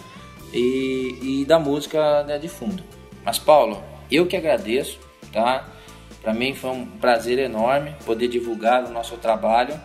e, 0.53 1.19
e 1.23 1.45
da 1.47 1.59
música 1.59 2.25
né, 2.25 2.37
de 2.37 2.49
fundo. 2.49 2.83
Mas 3.25 3.39
Paulo, 3.39 3.83
eu 4.11 4.27
que 4.27 4.37
agradeço, 4.37 4.99
tá? 5.33 5.69
Para 6.21 6.35
mim 6.35 6.53
foi 6.53 6.71
um 6.71 6.87
prazer 6.87 7.39
enorme 7.39 7.95
poder 8.05 8.29
divulgar 8.29 8.85
o 8.85 8.91
nosso 8.91 9.17
trabalho, 9.17 9.79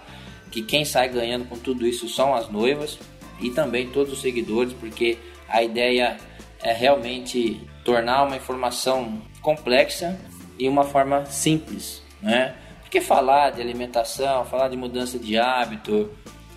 que 0.52 0.62
quem 0.64 0.84
sai 0.84 1.10
ganhando 1.10 1.46
com 1.46 1.58
tudo 1.58 1.86
isso 1.86 2.10
são 2.10 2.34
as 2.34 2.50
noivas 2.50 2.98
e 3.40 3.52
também 3.52 3.88
todos 3.90 4.14
os 4.14 4.22
seguidores, 4.22 4.74
porque 4.74 5.18
a 5.48 5.62
ideia 5.62 6.18
é 6.62 6.74
realmente 6.74 7.62
tornar 7.84 8.24
uma 8.24 8.36
informação 8.36 9.22
complexa 9.42 10.18
e 10.58 10.68
uma 10.68 10.84
forma 10.84 11.26
simples, 11.26 12.02
né? 12.22 12.56
Porque 12.82 13.02
falar 13.02 13.52
de 13.52 13.62
alimentação, 13.62 14.46
falar 14.46 14.70
de 14.70 14.78
mudança 14.78 15.20
de 15.20 15.38
hábito, 15.38 16.10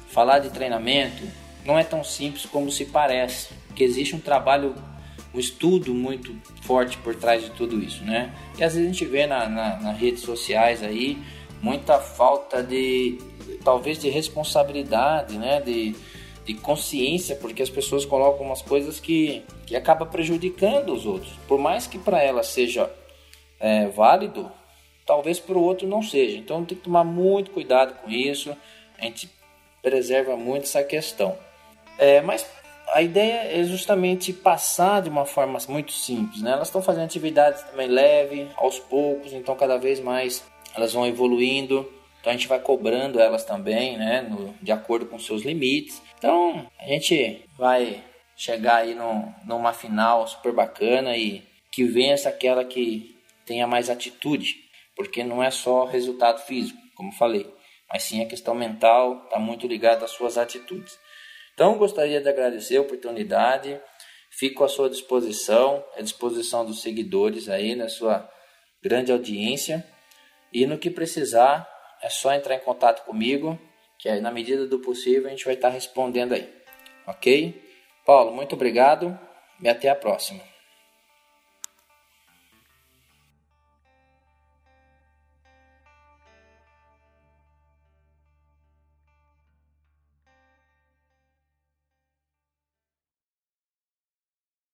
falar 0.06 0.38
de 0.38 0.50
treinamento 0.50 1.22
não 1.64 1.78
é 1.78 1.84
tão 1.84 2.04
simples 2.04 2.46
como 2.46 2.70
se 2.70 2.86
parece, 2.86 3.48
porque 3.66 3.82
existe 3.82 4.14
um 4.14 4.20
trabalho, 4.20 4.74
um 5.34 5.38
estudo 5.38 5.92
muito 5.92 6.34
forte 6.62 6.96
por 6.98 7.14
trás 7.14 7.42
de 7.42 7.50
tudo 7.50 7.82
isso, 7.82 8.04
né? 8.04 8.32
E 8.56 8.64
às 8.64 8.74
vezes 8.74 8.88
a 8.88 8.92
gente 8.92 9.04
vê 9.04 9.26
na, 9.26 9.48
na, 9.48 9.76
nas 9.80 9.98
redes 9.98 10.22
sociais 10.22 10.82
aí 10.82 11.18
muita 11.60 11.98
falta 11.98 12.62
de, 12.62 13.18
talvez, 13.64 13.98
de 13.98 14.08
responsabilidade, 14.08 15.36
né? 15.36 15.60
De, 15.60 15.94
de 16.44 16.54
consciência, 16.54 17.34
porque 17.34 17.62
as 17.62 17.68
pessoas 17.68 18.04
colocam 18.04 18.46
umas 18.46 18.62
coisas 18.62 19.00
que, 19.00 19.42
que 19.66 19.74
acaba 19.74 20.06
prejudicando 20.06 20.92
os 20.92 21.04
outros. 21.04 21.32
Por 21.48 21.58
mais 21.58 21.88
que 21.88 21.98
para 21.98 22.22
ela 22.22 22.44
seja 22.44 22.88
é, 23.58 23.88
válido, 23.88 24.50
talvez 25.04 25.40
para 25.40 25.58
o 25.58 25.62
outro 25.62 25.88
não 25.88 26.02
seja. 26.02 26.38
Então 26.38 26.64
tem 26.64 26.78
que 26.78 26.84
tomar 26.84 27.02
muito 27.02 27.50
cuidado 27.50 28.00
com 28.00 28.08
isso. 28.08 28.56
A 28.98 29.04
gente 29.04 29.28
preserva 29.86 30.36
muito 30.36 30.64
essa 30.64 30.82
questão. 30.82 31.38
É, 31.96 32.20
mas 32.20 32.44
a 32.92 33.02
ideia 33.02 33.60
é 33.60 33.62
justamente 33.62 34.32
passar 34.32 35.00
de 35.00 35.08
uma 35.08 35.24
forma 35.24 35.60
muito 35.68 35.92
simples. 35.92 36.42
Né? 36.42 36.50
Elas 36.50 36.66
estão 36.66 36.82
fazendo 36.82 37.04
atividades 37.04 37.62
também 37.62 37.86
leve, 37.86 38.48
aos 38.56 38.80
poucos, 38.80 39.32
então 39.32 39.54
cada 39.54 39.76
vez 39.78 40.00
mais 40.00 40.44
elas 40.74 40.92
vão 40.92 41.06
evoluindo. 41.06 41.88
Então 42.20 42.32
a 42.32 42.36
gente 42.36 42.48
vai 42.48 42.58
cobrando 42.58 43.20
elas 43.20 43.44
também, 43.44 43.96
né? 43.96 44.22
No, 44.22 44.52
de 44.60 44.72
acordo 44.72 45.06
com 45.06 45.20
seus 45.20 45.42
limites. 45.42 46.02
Então 46.18 46.66
a 46.80 46.86
gente 46.86 47.44
vai 47.56 48.02
chegar 48.36 48.78
aí 48.78 48.92
no, 48.92 49.32
numa 49.44 49.72
final 49.72 50.26
super 50.26 50.52
bacana 50.52 51.16
e 51.16 51.44
que 51.70 51.84
vença 51.84 52.28
aquela 52.28 52.64
que 52.64 53.16
tenha 53.46 53.68
mais 53.68 53.88
atitude, 53.88 54.56
porque 54.96 55.22
não 55.22 55.40
é 55.40 55.52
só 55.52 55.84
resultado 55.84 56.40
físico, 56.40 56.80
como 56.96 57.12
falei 57.12 57.54
mas 57.90 58.02
sim 58.02 58.22
a 58.22 58.28
questão 58.28 58.54
mental 58.54 59.24
está 59.24 59.38
muito 59.38 59.66
ligada 59.66 60.04
às 60.04 60.10
suas 60.10 60.36
atitudes. 60.38 60.98
Então, 61.54 61.78
gostaria 61.78 62.20
de 62.20 62.28
agradecer 62.28 62.76
a 62.76 62.82
oportunidade, 62.82 63.80
fico 64.30 64.62
à 64.64 64.68
sua 64.68 64.90
disposição, 64.90 65.84
à 65.96 66.02
disposição 66.02 66.64
dos 66.64 66.82
seguidores 66.82 67.48
aí 67.48 67.74
na 67.74 67.88
sua 67.88 68.28
grande 68.82 69.10
audiência 69.10 69.86
e 70.52 70.66
no 70.66 70.78
que 70.78 70.90
precisar 70.90 71.66
é 72.02 72.08
só 72.08 72.32
entrar 72.32 72.54
em 72.54 72.60
contato 72.60 73.04
comigo, 73.04 73.58
que 73.98 74.08
aí, 74.08 74.20
na 74.20 74.30
medida 74.30 74.66
do 74.66 74.78
possível 74.78 75.26
a 75.26 75.30
gente 75.30 75.44
vai 75.44 75.54
estar 75.54 75.70
respondendo 75.70 76.34
aí, 76.34 76.52
ok? 77.06 77.62
Paulo, 78.04 78.32
muito 78.32 78.54
obrigado 78.54 79.18
e 79.60 79.68
até 79.68 79.88
a 79.88 79.94
próxima. 79.94 80.55